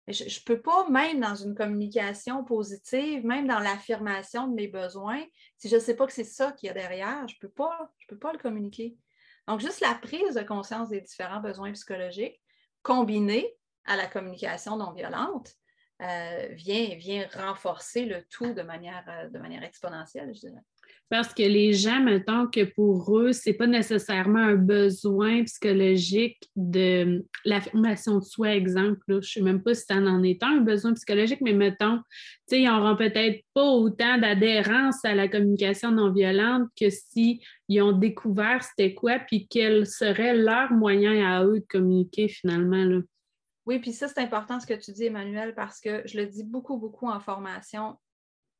je 0.07 0.23
ne 0.23 0.43
peux 0.45 0.61
pas, 0.61 0.89
même 0.89 1.19
dans 1.19 1.35
une 1.35 1.53
communication 1.53 2.43
positive, 2.43 3.25
même 3.25 3.47
dans 3.47 3.59
l'affirmation 3.59 4.47
de 4.47 4.55
mes 4.55 4.67
besoins, 4.67 5.23
si 5.57 5.69
je 5.69 5.75
ne 5.75 5.81
sais 5.81 5.95
pas 5.95 6.07
que 6.07 6.13
c'est 6.13 6.23
ça 6.23 6.51
qu'il 6.53 6.67
y 6.67 6.69
a 6.69 6.73
derrière, 6.73 7.27
je 7.27 7.35
ne 7.35 7.39
peux, 7.41 7.49
pas, 7.49 7.91
peux 8.07 8.17
pas 8.17 8.31
le 8.31 8.39
communiquer. 8.39 8.97
Donc, 9.47 9.59
juste 9.59 9.81
la 9.81 9.95
prise 9.95 10.35
de 10.35 10.43
conscience 10.43 10.89
des 10.89 11.01
différents 11.01 11.41
besoins 11.41 11.73
psychologiques, 11.73 12.41
combinée 12.81 13.58
à 13.85 13.95
la 13.95 14.07
communication 14.07 14.77
non 14.77 14.91
violente, 14.93 15.55
euh, 16.01 16.47
vient, 16.51 16.95
vient 16.95 17.27
renforcer 17.33 18.05
le 18.05 18.23
tout 18.31 18.53
de 18.53 18.61
manière, 18.61 19.03
euh, 19.09 19.27
de 19.29 19.37
manière 19.37 19.63
exponentielle, 19.63 20.31
je 20.33 20.47
dirais. 20.47 20.61
Parce 21.09 21.33
que 21.33 21.41
les 21.41 21.73
gens, 21.73 21.99
mettons 21.99 22.47
que 22.47 22.63
pour 22.63 23.17
eux, 23.17 23.33
ce 23.33 23.49
n'est 23.49 23.55
pas 23.55 23.67
nécessairement 23.67 24.39
un 24.39 24.55
besoin 24.55 25.43
psychologique 25.43 26.37
de 26.55 27.25
l'affirmation 27.43 28.19
de 28.19 28.23
soi, 28.23 28.55
exemple. 28.55 29.01
Je 29.07 29.15
ne 29.15 29.21
sais 29.21 29.41
même 29.41 29.61
pas 29.61 29.73
si 29.73 29.85
ça 29.85 29.95
en 29.95 30.23
est 30.23 30.41
un, 30.41 30.61
besoin 30.61 30.93
psychologique, 30.93 31.41
mais 31.41 31.51
mettons, 31.51 31.99
ils 32.51 32.65
n'auront 32.65 32.95
peut-être 32.95 33.43
pas 33.53 33.65
autant 33.65 34.19
d'adhérence 34.19 35.03
à 35.03 35.15
la 35.15 35.27
communication 35.27 35.91
non 35.91 36.13
violente 36.13 36.69
que 36.79 36.89
s'ils 36.89 37.41
ont 37.81 37.91
découvert 37.91 38.63
c'était 38.63 38.93
quoi, 38.93 39.19
puis 39.19 39.47
quel 39.49 39.85
serait 39.85 40.35
leur 40.35 40.71
moyen 40.71 41.25
à 41.27 41.43
eux 41.43 41.59
de 41.59 41.65
communiquer 41.67 42.29
finalement. 42.29 42.85
Là. 42.85 42.99
Oui, 43.69 43.77
puis 43.77 43.93
ça, 43.93 44.07
c'est 44.07 44.19
important 44.19 44.59
ce 44.59 44.65
que 44.65 44.73
tu 44.73 44.91
dis, 44.91 45.05
Emmanuel, 45.05 45.53
parce 45.53 45.79
que 45.79 46.01
je 46.05 46.17
le 46.17 46.25
dis 46.25 46.43
beaucoup, 46.43 46.77
beaucoup 46.77 47.07
en 47.07 47.19
formation 47.19 47.99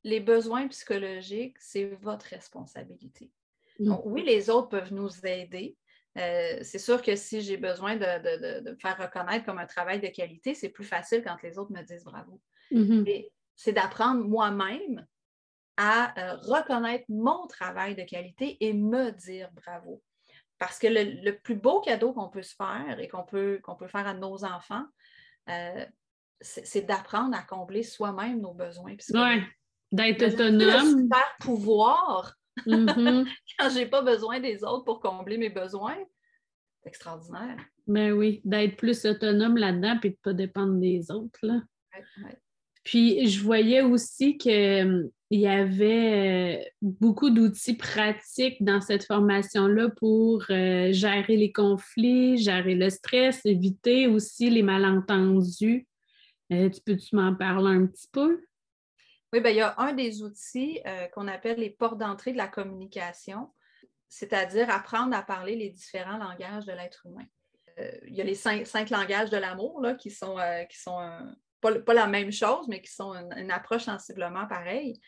les 0.04 0.20
besoins 0.20 0.68
psychologiques, 0.68 1.58
c'est 1.60 1.86
votre 2.02 2.28
responsabilité. 2.28 3.32
Mm. 3.80 3.88
Donc, 3.88 4.02
oui, 4.06 4.24
les 4.24 4.52
autres 4.52 4.70
peuvent 4.70 4.94
nous 4.94 5.10
aider. 5.26 5.76
Euh, 6.20 6.60
c'est 6.62 6.78
sûr 6.78 7.02
que 7.02 7.16
si 7.16 7.42
j'ai 7.42 7.58
besoin 7.58 7.96
de, 7.96 8.70
me 8.70 8.76
faire 8.76 9.00
reconnaître 9.00 9.48
comme 9.48 9.58
un 9.58 9.66
travail 9.66 10.00
de 10.00 10.10
qualité, 10.10 10.54
c'est 10.54 10.70
plus 10.70 10.86
facile 10.86 11.24
quand 11.26 11.42
les 11.42 11.58
autres 11.58 11.72
me 11.72 11.82
disent 11.82 12.04
bravo. 12.04 12.40
Mm-hmm. 12.72 13.32
C'est 13.56 13.74
d'apprendre 13.74 14.24
moi-même 14.24 15.08
à 15.76 16.14
euh, 16.20 16.36
reconnaître 16.36 17.06
mon 17.10 17.48
travail 17.48 17.96
de 17.96 18.04
qualité 18.04 18.58
et 18.60 18.74
me 18.74 19.10
dire 19.10 19.50
bravo. 19.54 20.04
Parce 20.60 20.78
que 20.78 20.88
le, 20.88 21.32
plus 21.32 21.56
beau 21.56 21.80
cadeau 21.80 22.14
qu'on 22.14 22.30
peut 22.30 22.44
se 22.44 22.54
faire 22.54 23.00
et 23.00 23.08
qu'on 23.08 23.24
peut, 23.24 23.60
qu'on 23.64 23.76
peut 23.76 23.88
faire 23.88 24.06
à 24.06 24.14
nos 24.14 24.44
enfants, 24.44 24.86
euh, 25.50 25.86
c'est 26.42 26.86
d'apprendre 26.86 27.36
à 27.36 27.44
combler 27.44 27.84
soi-même 27.84 28.42
nos 28.42 28.54
besoins 28.54 28.96
psychologiques. 28.96 29.44
D'être 29.92 30.24
autonome. 30.34 31.02
super 31.02 31.36
pouvoir 31.40 32.36
mm-hmm. 32.66 33.28
quand 33.60 33.70
j'ai 33.72 33.88
pas 33.88 34.04
besoin 34.04 34.40
des 34.40 34.64
autres 34.64 34.86
pour 34.86 35.00
combler 35.00 35.38
mes 35.38 35.50
besoins. 35.50 35.98
C'est 36.82 36.90
extraordinaire. 36.90 37.58
Ben 37.88 38.14
oui, 38.14 38.42
d'être 38.46 38.78
plus 38.78 39.06
autonome 39.06 39.58
là-dedans 39.58 40.00
et 40.04 40.10
de 40.10 40.14
ne 40.14 40.20
pas 40.22 40.34
dépendre 40.34 40.80
des 40.80 41.12
autres. 41.12 41.40
Là. 41.42 41.62
Puis 42.84 43.28
je 43.28 43.44
voyais 43.44 43.82
aussi 43.82 44.38
qu'il 44.38 45.10
hum, 45.32 45.40
y 45.40 45.48
avait 45.48 46.60
euh, 46.60 46.70
beaucoup 46.82 47.30
d'outils 47.30 47.76
pratiques 47.76 48.64
dans 48.64 48.82
cette 48.82 49.06
formation-là 49.06 49.90
pour 49.90 50.44
euh, 50.50 50.92
gérer 50.92 51.38
les 51.38 51.52
conflits, 51.52 52.38
gérer 52.38 52.76
le 52.76 52.90
stress, 52.90 53.46
éviter 53.46 54.08
aussi 54.08 54.50
les 54.50 54.64
malentendus. 54.64 55.88
Euh, 56.52 56.70
tu 56.70 56.82
peux-tu 56.82 57.16
m'en 57.16 57.36
parler 57.36 57.76
un 57.76 57.86
petit 57.86 58.08
peu? 58.12 58.42
Oui, 59.32 59.42
bien, 59.42 59.52
il 59.52 59.58
y 59.58 59.62
a 59.62 59.76
un 59.78 59.94
des 59.94 60.24
outils 60.24 60.80
qu'on 61.14 61.28
appelle 61.28 61.60
les 61.60 61.70
portes 61.70 62.00
d'entrée 62.00 62.32
de 62.32 62.38
la 62.38 62.48
communication, 62.48 63.52
c'est-à-dire 64.08 64.68
apprendre 64.72 65.16
à 65.16 65.22
parler 65.22 65.56
les 65.56 65.70
différents 65.70 66.18
langages 66.18 66.66
de 66.66 66.72
l'être 66.72 67.06
humain. 67.06 67.28
Il 68.08 68.16
y 68.16 68.22
a 68.22 68.24
les 68.24 68.34
cinq, 68.34 68.90
langages 68.90 69.30
de 69.30 69.38
l'amour 69.38 69.86
qui 70.00 70.10
sont, 70.10 70.38
qui 70.68 70.80
sont 70.80 71.00
pas, 71.62 71.94
la 71.94 72.08
même 72.08 72.32
chose, 72.32 72.68
mais 72.68 72.82
qui 72.82 72.92
sont 72.92 73.14
une, 73.14 73.52
approche 73.52 73.86
sensiblement 73.86 74.48
pareille. 74.48 75.00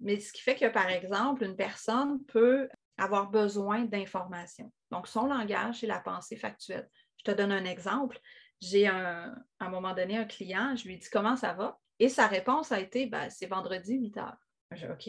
mais 0.00 0.20
ce 0.20 0.32
qui 0.32 0.42
fait 0.42 0.56
que, 0.56 0.68
par 0.68 0.88
exemple, 0.88 1.44
une 1.44 1.56
personne 1.56 2.24
peut 2.26 2.68
avoir 2.96 3.30
besoin 3.30 3.84
d'informations. 3.84 4.72
Donc, 4.90 5.06
son 5.06 5.26
langage, 5.26 5.80
c'est 5.80 5.86
la 5.86 6.00
pensée 6.00 6.36
factuelle. 6.36 6.88
Je 7.18 7.24
te 7.24 7.36
donne 7.36 7.52
un 7.52 7.64
exemple. 7.64 8.18
J'ai 8.60 8.88
à 8.88 9.34
un 9.60 9.68
moment 9.68 9.94
donné 9.94 10.16
un 10.16 10.24
client, 10.24 10.74
je 10.76 10.86
lui 10.88 10.98
dis 10.98 11.08
comment 11.10 11.36
ça 11.36 11.52
va? 11.52 11.78
Et 12.00 12.08
sa 12.08 12.26
réponse 12.26 12.72
a 12.72 12.80
été 12.80 13.06
ben, 13.06 13.28
c'est 13.30 13.46
vendredi 13.46 13.94
8 13.94 14.16
heures. 14.18 14.36
J'ai 14.72 14.88
OK. 14.88 15.08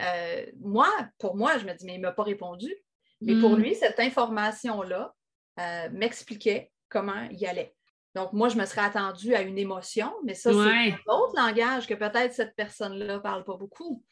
Euh, 0.00 0.46
moi, 0.60 0.88
pour 1.18 1.36
moi, 1.36 1.58
je 1.58 1.66
me 1.66 1.74
dis 1.74 1.84
mais 1.84 1.94
il 1.94 2.00
ne 2.00 2.06
m'a 2.06 2.12
pas 2.12 2.22
répondu. 2.22 2.72
Mais 3.22 3.38
pour 3.38 3.50
hmm. 3.50 3.60
lui, 3.60 3.74
cette 3.74 4.00
information-là 4.00 5.14
euh, 5.58 5.88
m'expliquait 5.90 6.72
comment 6.88 7.28
il 7.30 7.46
allait. 7.46 7.74
Donc, 8.14 8.32
moi, 8.32 8.48
je 8.48 8.56
me 8.56 8.64
serais 8.66 8.82
attendue 8.82 9.34
à 9.34 9.42
une 9.42 9.58
émotion, 9.58 10.12
mais 10.24 10.34
ça, 10.34 10.52
c'est 10.52 10.58
un 10.58 10.98
autre 11.06 11.34
langage 11.36 11.86
que 11.86 11.94
peut-être 11.94 12.34
cette 12.34 12.56
personne-là 12.56 13.14
ne 13.14 13.18
parle 13.18 13.44
pas 13.44 13.56
beaucoup. 13.56 14.04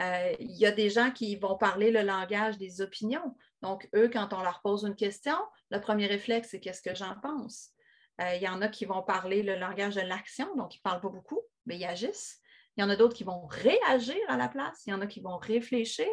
Euh, 0.00 0.32
il 0.40 0.56
y 0.56 0.66
a 0.66 0.72
des 0.72 0.90
gens 0.90 1.10
qui 1.10 1.36
vont 1.36 1.56
parler 1.56 1.90
le 1.90 2.02
langage 2.02 2.58
des 2.58 2.80
opinions. 2.80 3.36
Donc, 3.62 3.88
eux, 3.94 4.10
quand 4.12 4.32
on 4.32 4.42
leur 4.42 4.60
pose 4.62 4.84
une 4.84 4.96
question, 4.96 5.36
le 5.70 5.80
premier 5.80 6.06
réflexe, 6.06 6.48
c'est 6.50 6.60
qu'est-ce 6.60 6.82
que 6.82 6.94
j'en 6.94 7.14
pense? 7.22 7.70
il 8.18 8.40
y 8.40 8.48
en 8.48 8.62
a 8.62 8.68
qui 8.68 8.86
vont 8.86 9.02
parler 9.02 9.42
le 9.42 9.56
langage 9.56 9.94
de 9.94 10.00
l'action, 10.00 10.46
donc 10.56 10.74
ils 10.74 10.78
ne 10.78 10.82
parlent 10.84 11.02
pas 11.02 11.10
beaucoup 11.10 11.42
mais 11.66 11.76
ils 11.76 11.84
agissent. 11.84 12.40
Il 12.76 12.80
y 12.80 12.84
en 12.84 12.90
a 12.90 12.96
d'autres 12.96 13.14
qui 13.14 13.24
vont 13.24 13.46
réagir 13.46 14.20
à 14.28 14.36
la 14.36 14.48
place. 14.48 14.82
Il 14.86 14.90
y 14.90 14.94
en 14.94 15.00
a 15.00 15.06
qui 15.06 15.20
vont 15.20 15.36
réfléchir. 15.36 16.06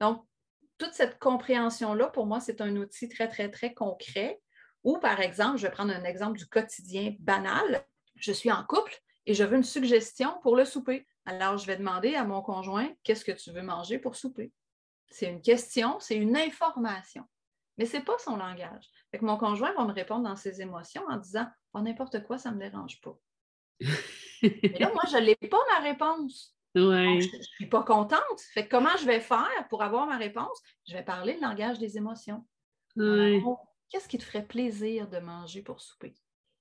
Donc, 0.00 0.24
toute 0.78 0.92
cette 0.92 1.18
compréhension-là, 1.18 2.08
pour 2.08 2.26
moi, 2.26 2.40
c'est 2.40 2.60
un 2.60 2.76
outil 2.76 3.08
très, 3.08 3.28
très, 3.28 3.50
très 3.50 3.74
concret. 3.74 4.40
Ou, 4.84 4.98
par 4.98 5.20
exemple, 5.20 5.58
je 5.58 5.66
vais 5.66 5.72
prendre 5.72 5.92
un 5.92 6.04
exemple 6.04 6.38
du 6.38 6.46
quotidien 6.46 7.14
banal. 7.18 7.84
Je 8.16 8.32
suis 8.32 8.52
en 8.52 8.62
couple 8.64 8.94
et 9.26 9.34
je 9.34 9.42
veux 9.42 9.56
une 9.56 9.64
suggestion 9.64 10.38
pour 10.42 10.56
le 10.56 10.64
souper. 10.64 11.06
Alors, 11.24 11.56
je 11.56 11.66
vais 11.66 11.76
demander 11.76 12.14
à 12.14 12.24
mon 12.24 12.42
conjoint, 12.42 12.88
qu'est-ce 13.02 13.24
que 13.24 13.32
tu 13.32 13.50
veux 13.50 13.62
manger 13.62 13.98
pour 13.98 14.14
souper? 14.14 14.52
C'est 15.08 15.26
une 15.26 15.40
question, 15.40 15.98
c'est 16.00 16.16
une 16.16 16.36
information. 16.36 17.24
Mais 17.78 17.86
ce 17.86 17.96
n'est 17.96 18.04
pas 18.04 18.18
son 18.18 18.36
langage. 18.36 18.88
Fait 19.10 19.20
mon 19.22 19.36
conjoint 19.36 19.72
va 19.72 19.84
me 19.84 19.92
répondre 19.92 20.28
dans 20.28 20.36
ses 20.36 20.60
émotions 20.60 21.02
en 21.08 21.16
disant 21.16 21.46
oh, 21.72 21.80
n'importe 21.80 22.22
quoi, 22.24 22.38
ça 22.38 22.50
ne 22.50 22.56
me 22.56 22.60
dérange 22.60 23.00
pas. 23.00 23.18
Mais 24.42 24.78
là, 24.78 24.90
moi, 24.92 25.02
je 25.10 25.16
n'ai 25.16 25.34
pas 25.48 25.58
ma 25.72 25.80
réponse. 25.80 26.54
je 27.20 27.36
ne 27.36 27.42
suis 27.42 27.66
pas 27.66 27.82
contente. 27.82 28.40
Fait 28.52 28.68
comment 28.68 28.96
je 28.98 29.06
vais 29.06 29.20
faire 29.20 29.66
pour 29.70 29.82
avoir 29.82 30.06
ma 30.06 30.18
réponse? 30.18 30.60
Je 30.86 30.94
vais 30.94 31.04
parler 31.04 31.34
le 31.34 31.40
langage 31.40 31.78
des 31.78 31.96
émotions. 31.96 32.44
Qu'est-ce 33.88 34.08
qui 34.08 34.18
te 34.18 34.24
ferait 34.24 34.46
plaisir 34.46 35.08
de 35.08 35.18
manger 35.18 35.62
pour 35.62 35.80
souper? 35.80 36.14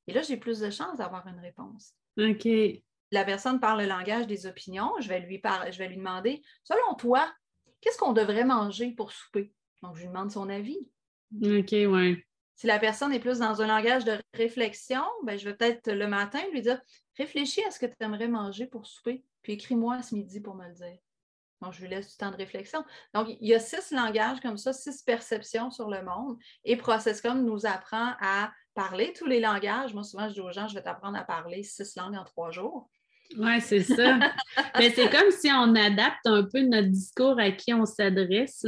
Et 0.07 0.13
là, 0.13 0.21
j'ai 0.21 0.38
plus 0.38 0.59
de 0.59 0.69
chances 0.69 0.97
d'avoir 0.97 1.25
une 1.27 1.39
réponse. 1.39 1.93
OK. 2.17 2.47
La 3.12 3.25
personne 3.25 3.59
parle 3.59 3.81
le 3.81 3.88
langage 3.88 4.27
des 4.27 4.45
opinions. 4.45 4.91
Je 4.99 5.07
vais 5.07 5.19
lui, 5.19 5.39
parler, 5.39 5.71
je 5.71 5.77
vais 5.77 5.88
lui 5.88 5.97
demander, 5.97 6.41
selon 6.63 6.95
toi, 6.95 7.31
qu'est-ce 7.81 7.97
qu'on 7.97 8.13
devrait 8.13 8.45
manger 8.45 8.91
pour 8.91 9.12
souper? 9.12 9.53
Donc, 9.81 9.95
je 9.95 10.01
lui 10.01 10.07
demande 10.07 10.31
son 10.31 10.49
avis. 10.49 10.79
OK, 11.41 11.71
ouais. 11.71 12.25
Si 12.55 12.67
la 12.67 12.79
personne 12.79 13.12
est 13.12 13.19
plus 13.19 13.39
dans 13.39 13.62
un 13.62 13.67
langage 13.67 14.05
de 14.05 14.17
réflexion, 14.33 15.03
ben, 15.23 15.38
je 15.38 15.49
vais 15.49 15.55
peut-être 15.55 15.91
le 15.91 16.07
matin 16.07 16.39
lui 16.51 16.62
dire 16.62 16.79
Réfléchis 17.17 17.63
à 17.63 17.71
ce 17.71 17.79
que 17.79 17.86
tu 17.86 17.95
aimerais 17.99 18.27
manger 18.27 18.65
pour 18.65 18.88
souper, 18.88 19.23
puis 19.41 19.53
écris-moi 19.53 20.01
ce 20.01 20.15
midi 20.15 20.39
pour 20.39 20.55
me 20.55 20.67
le 20.67 20.73
dire. 20.73 20.97
Donc, 21.63 21.73
je 21.73 21.82
lui 21.82 21.89
laisse 21.89 22.10
du 22.10 22.17
temps 22.17 22.32
de 22.32 22.36
réflexion. 22.36 22.84
Donc, 23.13 23.28
il 23.30 23.47
y 23.47 23.54
a 23.54 23.60
six 23.60 23.91
langages 23.91 24.39
comme 24.41 24.58
ça, 24.58 24.73
six 24.73 25.02
perceptions 25.02 25.71
sur 25.71 25.89
le 25.89 26.04
monde. 26.04 26.38
Et 26.65 26.76
Processcom 26.76 27.43
nous 27.43 27.65
apprend 27.65 28.13
à 28.19 28.52
parler 28.76 29.13
tous 29.17 29.26
les 29.26 29.39
langages. 29.39 29.93
Moi, 29.93 30.04
souvent, 30.04 30.28
je 30.28 30.34
dis 30.34 30.41
aux 30.41 30.52
gens, 30.52 30.67
je 30.67 30.76
vais 30.76 30.84
t'apprendre 30.84 31.17
à 31.17 31.23
parler 31.23 31.63
six 31.63 31.95
langues 31.95 32.15
en 32.15 32.23
trois 32.23 32.52
jours. 32.52 32.89
Oui, 33.38 33.62
c'est 33.62 33.84
ça. 33.84 34.19
Mais 34.78 34.91
c'est 34.91 35.10
comme 35.10 35.32
si 35.32 35.49
on 35.52 35.73
adapte 35.76 36.26
un 36.26 36.43
peu 36.43 36.62
notre 36.62 36.89
discours 36.89 37.39
à 37.39 37.52
qui 37.52 37.73
on 37.73 37.86
s'adresse. 37.86 38.65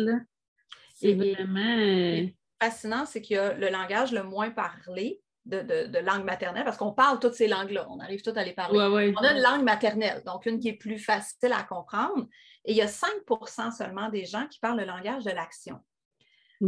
C'est 0.96 1.14
vraiment. 1.14 1.78
Euh, 1.78 2.28
fascinant, 2.62 3.06
c'est 3.06 3.22
qu'il 3.22 3.36
y 3.36 3.40
a 3.40 3.54
le 3.54 3.70
langage 3.70 4.12
le 4.12 4.24
moins 4.24 4.50
parlé 4.50 5.22
de, 5.46 6.00
langue 6.00 6.24
maternelle, 6.24 6.64
parce 6.64 6.78
qu'on 6.78 6.92
parle 6.92 7.20
toutes 7.20 7.34
ces 7.34 7.48
langues-là, 7.48 7.88
on 7.90 8.00
arrive 8.00 8.22
toutes 8.22 8.38
à 8.38 8.44
les 8.44 8.54
parler. 8.54 8.80
On 8.80 9.24
a 9.24 9.34
une 9.34 9.42
langue 9.42 9.64
maternelle, 9.64 10.24
donc 10.26 10.46
une 10.46 10.60
qui 10.60 10.70
est 10.70 10.74
plus 10.74 10.98
facile 10.98 11.54
à 11.54 11.64
comprendre, 11.64 12.28
et 12.66 12.72
il 12.72 12.78
y 12.78 12.82
a 12.82 12.88
5% 12.88 13.72
seulement 13.72 14.10
des 14.10 14.26
gens 14.26 14.48
qui 14.48 14.60
parlent 14.60 14.80
le 14.80 14.86
langage 14.86 15.24
de 15.24 15.32
l'action. 15.32 15.80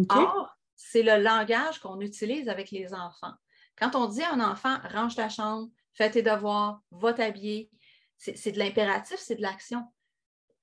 Or, 0.09 0.55
c'est 0.75 1.01
le 1.01 1.21
langage 1.21 1.79
qu'on 1.79 1.99
utilise 2.01 2.49
avec 2.49 2.71
les 2.71 2.93
enfants. 2.93 3.33
Quand 3.75 3.95
on 3.95 4.07
dit 4.07 4.21
à 4.21 4.33
un 4.33 4.39
enfant, 4.39 4.77
range 4.91 5.15
ta 5.15 5.29
chambre, 5.29 5.69
fais 5.93 6.11
tes 6.11 6.21
devoirs, 6.21 6.81
va 6.91 7.13
t'habiller, 7.13 7.71
c'est 8.17 8.51
de 8.51 8.59
l'impératif, 8.59 9.17
c'est 9.17 9.35
de 9.35 9.41
l'action. 9.41 9.83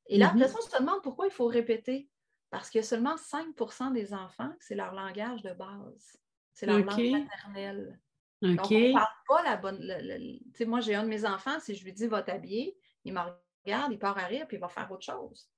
Et 0.06 0.18
là, 0.18 0.32
mm-hmm. 0.34 0.48
ça, 0.48 0.58
on 0.58 0.70
se 0.70 0.78
demande 0.78 1.02
pourquoi 1.02 1.26
il 1.26 1.32
faut 1.32 1.46
répéter. 1.46 2.08
Parce 2.50 2.70
qu'il 2.70 2.80
y 2.80 2.84
a 2.84 2.86
seulement 2.86 3.16
5% 3.16 3.92
des 3.92 4.14
enfants, 4.14 4.52
c'est 4.60 4.76
leur 4.76 4.92
langage 4.92 5.42
de 5.42 5.52
base. 5.52 6.16
C'est 6.52 6.66
leur 6.66 6.78
langue 6.78 7.10
maternelle. 7.10 7.98
Donc, 8.42 8.60
on 8.70 8.74
ne 8.74 8.92
parle 8.92 9.06
pas 9.26 9.42
la 9.42 9.56
bonne. 9.56 10.52
sais, 10.54 10.64
moi, 10.64 10.80
j'ai 10.80 10.94
un 10.94 11.02
de 11.02 11.08
mes 11.08 11.24
enfants, 11.24 11.58
si 11.58 11.74
je 11.74 11.82
lui 11.84 11.92
dis 11.92 12.06
va 12.06 12.22
t'habiller, 12.22 12.76
il 13.04 13.12
me 13.12 13.20
regarde, 13.64 13.92
il 13.92 13.98
part 13.98 14.18
à 14.18 14.26
rire, 14.26 14.46
puis 14.46 14.56
il 14.56 14.60
va 14.60 14.68
faire 14.68 14.90
autre 14.90 15.04
chose. 15.04 15.48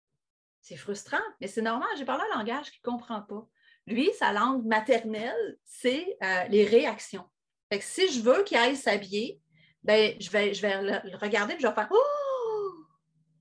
C'est 0.60 0.76
frustrant, 0.76 1.22
mais 1.40 1.46
c'est 1.46 1.62
normal. 1.62 1.88
J'ai 1.96 2.04
parlé 2.04 2.24
un 2.32 2.38
langage 2.38 2.70
qu'il 2.70 2.80
ne 2.84 2.90
comprend 2.90 3.22
pas. 3.22 3.46
Lui, 3.86 4.10
sa 4.18 4.32
langue 4.32 4.64
maternelle, 4.64 5.58
c'est 5.64 6.16
euh, 6.22 6.44
les 6.48 6.64
réactions. 6.64 7.24
Si 7.80 8.12
je 8.12 8.20
veux 8.20 8.42
qu'il 8.44 8.56
aille 8.56 8.76
s'habiller, 8.76 9.40
ben, 9.82 10.14
je 10.20 10.30
vais, 10.30 10.54
je 10.54 10.62
vais 10.62 10.82
le, 10.82 11.16
regarder 11.18 11.54
et 11.54 11.58
je 11.60 11.66
vais 11.66 11.74
faire 11.74 11.88
Oh! 11.90 12.72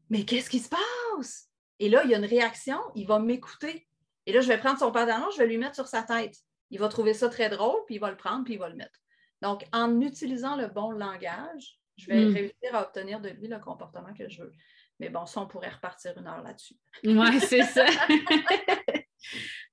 Mais 0.10 0.24
qu'est-ce 0.24 0.50
qui 0.50 0.60
se 0.60 0.70
passe? 0.70 1.50
Et 1.80 1.90
là, 1.90 2.04
il 2.04 2.12
y 2.12 2.16
a 2.16 2.18
une 2.18 2.26
réaction, 2.26 2.80
il 2.94 3.08
va 3.08 3.20
m'écouter. 3.20 3.88
Et 4.28 4.34
là, 4.34 4.42
je 4.42 4.48
vais 4.48 4.58
prendre 4.58 4.80
son 4.80 4.92
pantalon, 4.92 5.30
je 5.34 5.40
vais 5.40 5.48
lui 5.48 5.58
mettre 5.58 5.76
sur 5.76 5.88
sa 5.88 6.04
tête. 6.04 6.36
Il 6.70 6.80
va 6.80 6.88
trouver 6.88 7.14
ça 7.14 7.30
très 7.30 7.50
drôle, 7.50 7.80
puis 7.86 7.96
il 7.96 8.00
va 8.00 8.10
le 8.10 8.18
prendre, 8.18 8.44
puis 8.44 8.54
il 8.54 8.60
va 8.60 8.70
le 8.70 8.76
mettre. 8.76 9.00
Donc, 9.42 9.66
en 9.74 10.00
utilisant 10.02 10.56
le 10.56 10.68
bon 10.68 10.92
langage, 10.92 11.80
je 11.98 12.08
vais 12.08 12.26
hmm. 12.26 12.34
réussir 12.34 12.76
à 12.76 12.84
obtenir 12.84 13.20
de 13.22 13.30
lui 13.30 13.48
le 13.48 13.60
comportement 13.60 14.14
que 14.14 14.30
je 14.30 14.44
veux. 14.44 14.52
Mais 15.00 15.10
bon, 15.10 15.26
ça, 15.26 15.42
on 15.42 15.48
pourrait 15.48 15.70
repartir 15.70 16.14
une 16.18 16.28
heure 16.28 16.42
là-dessus. 16.42 16.76
Oui, 17.04 17.40
c'est 17.42 17.64
ça. 17.64 17.86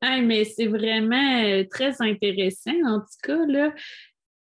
mais 0.22 0.44
c'est 0.44 0.66
vraiment 0.66 1.42
euh, 1.44 1.64
très 1.70 2.00
intéressant. 2.00 2.72
En 2.86 3.00
tout 3.00 3.18
cas, 3.22 3.46
là, 3.46 3.72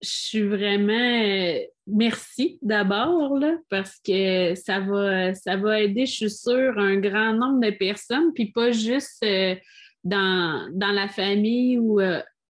je 0.02 0.08
suis 0.08 0.42
vraiment 0.42 0.92
euh, 0.92 1.58
merci 1.86 2.58
d'abord 2.62 3.38
parce 3.68 3.98
que 4.06 4.54
ça 4.54 4.80
va, 4.80 5.34
ça 5.34 5.56
va 5.56 5.80
aider, 5.80 6.06
je 6.06 6.12
suis 6.12 6.30
sûre, 6.30 6.78
un 6.78 6.96
grand 6.96 7.32
nombre 7.32 7.60
de 7.60 7.70
personnes, 7.70 8.32
puis 8.34 8.52
pas 8.52 8.70
juste 8.70 9.22
euh, 9.24 9.56
dans, 10.04 10.68
dans, 10.72 10.92
la 10.92 11.08
famille 11.08 11.78
ou 11.78 12.00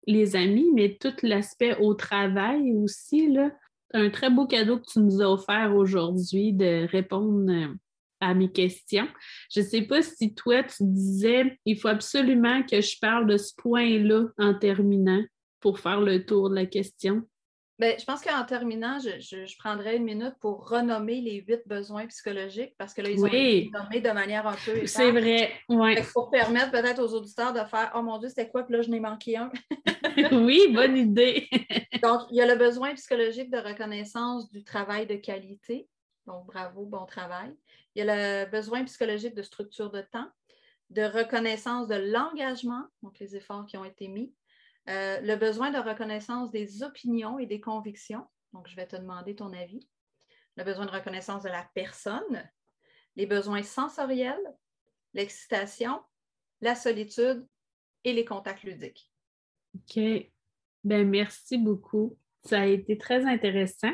les 0.06 0.36
amis, 0.36 0.70
mais 0.74 0.96
tout 0.98 1.14
l'aspect 1.22 1.76
au 1.76 1.94
travail 1.94 2.72
aussi. 2.72 3.30
Là. 3.30 3.50
Un 3.94 4.10
très 4.10 4.30
beau 4.30 4.46
cadeau 4.46 4.78
que 4.78 4.90
tu 4.92 5.00
nous 5.00 5.22
as 5.22 5.30
offert 5.30 5.74
aujourd'hui 5.74 6.52
de 6.52 6.86
répondre 6.90 7.50
euh, 7.50 7.74
à 8.20 8.34
mes 8.34 8.50
questions. 8.50 9.08
Je 9.50 9.60
ne 9.60 9.64
sais 9.64 9.82
pas 9.82 10.02
si 10.02 10.34
toi, 10.34 10.62
tu 10.62 10.84
disais, 10.84 11.58
il 11.64 11.78
faut 11.78 11.88
absolument 11.88 12.62
que 12.62 12.80
je 12.80 12.98
parle 13.00 13.26
de 13.26 13.36
ce 13.36 13.52
point-là 13.56 14.26
en 14.38 14.54
terminant 14.54 15.22
pour 15.60 15.78
faire 15.78 16.00
le 16.00 16.24
tour 16.24 16.50
de 16.50 16.54
la 16.54 16.66
question. 16.66 17.22
Bien, 17.78 17.94
je 17.96 18.04
pense 18.04 18.22
qu'en 18.22 18.44
terminant, 18.44 18.98
je, 18.98 19.20
je, 19.20 19.56
prendrai 19.56 19.96
une 19.96 20.02
minute 20.02 20.34
pour 20.40 20.68
renommer 20.68 21.20
les 21.20 21.36
huit 21.36 21.60
besoins 21.66 22.08
psychologiques 22.08 22.74
parce 22.76 22.92
que 22.92 23.02
là, 23.02 23.10
ils 23.10 23.22
ont 23.22 23.26
été 23.26 23.70
nommés 23.72 24.00
de 24.00 24.10
manière 24.10 24.48
un 24.48 24.56
peu. 24.64 24.84
C'est 24.86 25.12
vrai, 25.12 25.52
oui. 25.68 25.94
Pour 26.12 26.28
permettre 26.28 26.72
peut-être 26.72 27.00
aux 27.00 27.14
auditeurs 27.14 27.52
de 27.52 27.60
faire 27.60 27.92
Oh 27.94 28.02
mon 28.02 28.18
Dieu, 28.18 28.28
c'était 28.28 28.48
quoi? 28.48 28.64
Puis 28.64 28.74
là, 28.74 28.82
je 28.82 28.90
n'ai 28.90 28.98
manqué 28.98 29.36
un. 29.36 29.52
oui, 30.32 30.72
bonne 30.72 30.96
idée. 30.96 31.48
Donc, 32.02 32.22
il 32.30 32.36
y 32.36 32.40
a 32.40 32.46
le 32.46 32.56
besoin 32.56 32.94
psychologique 32.94 33.50
de 33.50 33.58
reconnaissance 33.58 34.50
du 34.50 34.64
travail 34.64 35.06
de 35.06 35.14
qualité. 35.14 35.88
Donc, 36.26 36.46
bravo, 36.46 36.84
bon 36.84 37.06
travail. 37.06 37.54
Il 37.94 38.04
y 38.04 38.08
a 38.08 38.44
le 38.44 38.50
besoin 38.50 38.82
psychologique 38.84 39.36
de 39.36 39.42
structure 39.42 39.90
de 39.90 40.00
temps, 40.00 40.28
de 40.90 41.02
reconnaissance 41.02 41.86
de 41.86 41.94
l'engagement, 41.94 42.82
donc 43.02 43.20
les 43.20 43.36
efforts 43.36 43.66
qui 43.66 43.76
ont 43.76 43.84
été 43.84 44.08
mis, 44.08 44.34
euh, 44.88 45.20
le 45.20 45.36
besoin 45.36 45.70
de 45.70 45.78
reconnaissance 45.78 46.50
des 46.50 46.82
opinions 46.82 47.38
et 47.38 47.46
des 47.46 47.60
convictions. 47.60 48.26
Donc, 48.52 48.68
je 48.68 48.76
vais 48.76 48.86
te 48.86 48.96
demander 48.96 49.34
ton 49.34 49.52
avis. 49.52 49.88
Le 50.56 50.64
besoin 50.64 50.86
de 50.86 50.90
reconnaissance 50.90 51.42
de 51.42 51.48
la 51.48 51.68
personne, 51.74 52.50
les 53.14 53.26
besoins 53.26 53.62
sensoriels, 53.62 54.42
l'excitation, 55.14 56.00
la 56.60 56.74
solitude 56.74 57.46
et 58.04 58.12
les 58.12 58.24
contacts 58.24 58.64
ludiques. 58.64 59.12
OK. 59.74 60.00
Ben, 60.84 61.08
merci 61.08 61.58
beaucoup. 61.58 62.16
Ça 62.44 62.60
a 62.60 62.66
été 62.66 62.96
très 62.96 63.24
intéressant. 63.26 63.92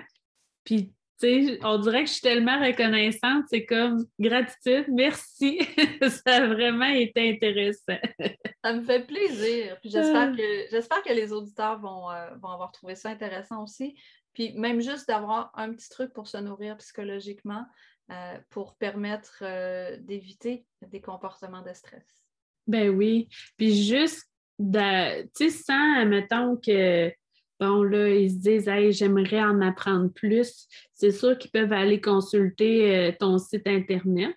Puis, 0.62 0.94
on 1.22 1.78
dirait 1.78 2.04
que 2.04 2.08
je 2.08 2.14
suis 2.14 2.22
tellement 2.22 2.60
reconnaissante, 2.60 3.44
c'est 3.48 3.64
comme 3.64 4.06
gratitude, 4.18 4.86
merci. 4.88 5.60
ça 6.02 6.36
a 6.36 6.46
vraiment 6.46 6.86
été 6.86 7.30
intéressant. 7.30 7.98
ça 8.64 8.72
me 8.72 8.82
fait 8.82 9.06
plaisir. 9.06 9.78
Puis 9.80 9.90
j'espère 9.90 10.32
ah. 10.32 10.36
que, 10.36 10.66
j'espère 10.70 11.02
que 11.02 11.12
les 11.12 11.32
auditeurs 11.32 11.78
vont, 11.78 12.10
euh, 12.10 12.34
vont 12.40 12.50
avoir 12.50 12.72
trouvé 12.72 12.94
ça 12.94 13.10
intéressant 13.10 13.62
aussi. 13.62 13.94
Puis 14.32 14.52
même 14.54 14.80
juste 14.80 15.08
d'avoir 15.08 15.52
un 15.54 15.72
petit 15.72 15.88
truc 15.88 16.12
pour 16.12 16.26
se 16.26 16.36
nourrir 16.36 16.76
psychologiquement 16.78 17.64
euh, 18.10 18.38
pour 18.50 18.76
permettre 18.76 19.38
euh, 19.42 19.96
d'éviter 20.00 20.66
des 20.82 21.00
comportements 21.00 21.62
de 21.62 21.72
stress. 21.72 22.04
Ben 22.66 22.88
oui. 22.90 23.28
Puis 23.56 23.84
juste, 23.84 24.28
tu 24.58 24.78
sais, 25.34 25.50
sans, 25.50 26.04
mettons 26.06 26.56
que 26.56 27.12
bon, 27.64 27.82
là, 27.82 28.08
ils 28.08 28.30
se 28.30 28.36
disent, 28.36 28.68
hey, 28.68 28.92
j'aimerais 28.92 29.42
en 29.42 29.60
apprendre 29.60 30.12
plus, 30.12 30.68
c'est 30.92 31.10
sûr 31.10 31.36
qu'ils 31.38 31.50
peuvent 31.50 31.72
aller 31.72 32.00
consulter 32.00 32.96
euh, 32.96 33.10
ton 33.18 33.38
site 33.38 33.66
Internet, 33.66 34.36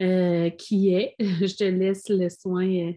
euh, 0.00 0.50
qui 0.50 0.94
est, 0.94 1.16
je 1.18 1.56
te 1.56 1.64
laisse 1.64 2.08
le 2.08 2.28
soin. 2.28 2.66
Euh. 2.66 2.92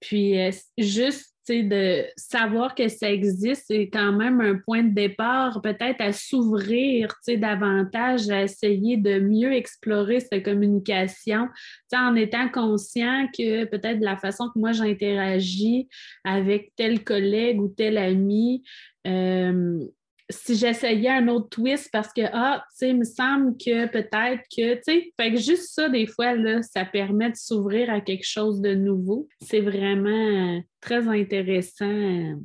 Puis 0.00 0.38
euh, 0.38 0.50
juste 0.76 1.32
de 1.48 2.04
savoir 2.16 2.74
que 2.74 2.88
ça 2.88 3.10
existe, 3.10 3.64
c'est 3.66 3.88
quand 3.88 4.12
même 4.12 4.40
un 4.40 4.56
point 4.58 4.84
de 4.84 4.94
départ, 4.94 5.60
peut-être 5.60 6.00
à 6.00 6.12
s'ouvrir 6.12 7.12
davantage, 7.26 8.28
à 8.30 8.42
essayer 8.42 8.96
de 8.96 9.18
mieux 9.18 9.52
explorer 9.52 10.20
cette 10.20 10.44
communication, 10.44 11.48
en 11.92 12.14
étant 12.14 12.48
conscient 12.48 13.26
que 13.36 13.64
peut-être 13.64 14.00
la 14.00 14.16
façon 14.16 14.50
que 14.50 14.58
moi 14.58 14.72
j'interagis 14.72 15.88
avec 16.24 16.72
tel 16.76 17.02
collègue 17.02 17.60
ou 17.60 17.68
tel 17.68 17.98
ami, 17.98 18.62
euh, 19.06 19.84
si 20.32 20.56
j'essayais 20.56 21.10
un 21.10 21.28
autre 21.28 21.48
twist 21.50 21.90
parce 21.92 22.12
que, 22.12 22.22
ah, 22.32 22.64
tu 22.70 22.78
sais, 22.78 22.90
il 22.90 22.98
me 22.98 23.04
semble 23.04 23.56
que 23.56 23.86
peut-être 23.86 24.42
que, 24.54 24.74
tu 24.74 24.82
sais, 24.82 25.12
fait 25.18 25.32
que 25.32 25.38
juste 25.38 25.74
ça, 25.74 25.88
des 25.88 26.06
fois, 26.06 26.34
là, 26.34 26.62
ça 26.62 26.84
permet 26.84 27.30
de 27.30 27.36
s'ouvrir 27.36 27.90
à 27.90 28.00
quelque 28.00 28.26
chose 28.26 28.60
de 28.60 28.74
nouveau. 28.74 29.28
C'est 29.40 29.60
vraiment 29.60 30.56
euh, 30.56 30.60
très 30.80 31.06
intéressant. 31.06 32.40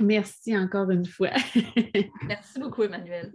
Merci 0.00 0.56
encore 0.56 0.90
une 0.90 1.06
fois. 1.06 1.30
Merci 2.28 2.58
beaucoup, 2.58 2.82
Emmanuel. 2.82 3.32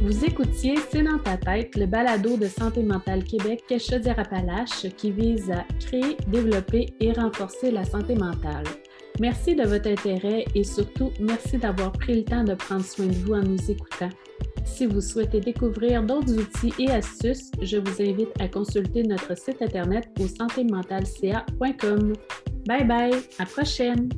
Vous 0.00 0.24
écoutiez 0.24 0.76
C'est 0.90 1.02
dans 1.02 1.18
ta 1.18 1.36
tête, 1.36 1.76
le 1.76 1.86
balado 1.86 2.36
de 2.36 2.46
Santé 2.46 2.82
mentale 2.82 3.24
Québec 3.24 3.62
Chaudière-Appalaches 3.68 4.88
qui 4.96 5.10
vise 5.10 5.50
à 5.50 5.64
créer, 5.80 6.16
développer 6.28 6.94
et 7.00 7.12
renforcer 7.12 7.70
la 7.70 7.84
santé 7.84 8.14
mentale. 8.14 8.64
Merci 9.20 9.54
de 9.56 9.64
votre 9.64 9.88
intérêt 9.88 10.44
et 10.54 10.64
surtout 10.64 11.10
merci 11.20 11.58
d'avoir 11.58 11.92
pris 11.92 12.14
le 12.14 12.24
temps 12.24 12.44
de 12.44 12.54
prendre 12.54 12.84
soin 12.84 13.06
de 13.06 13.14
vous 13.14 13.32
en 13.34 13.42
nous 13.42 13.70
écoutant. 13.70 14.10
Si 14.64 14.86
vous 14.86 15.00
souhaitez 15.00 15.40
découvrir 15.40 16.02
d'autres 16.02 16.38
outils 16.38 16.72
et 16.78 16.90
astuces, 16.90 17.50
je 17.60 17.78
vous 17.78 18.02
invite 18.02 18.30
à 18.40 18.48
consulter 18.48 19.02
notre 19.02 19.36
site 19.36 19.60
internet 19.60 20.08
au 20.20 20.26
santémentalca.com. 20.28 22.12
Bye 22.66 22.84
bye, 22.86 23.14
à 23.38 23.46
prochaine! 23.46 24.08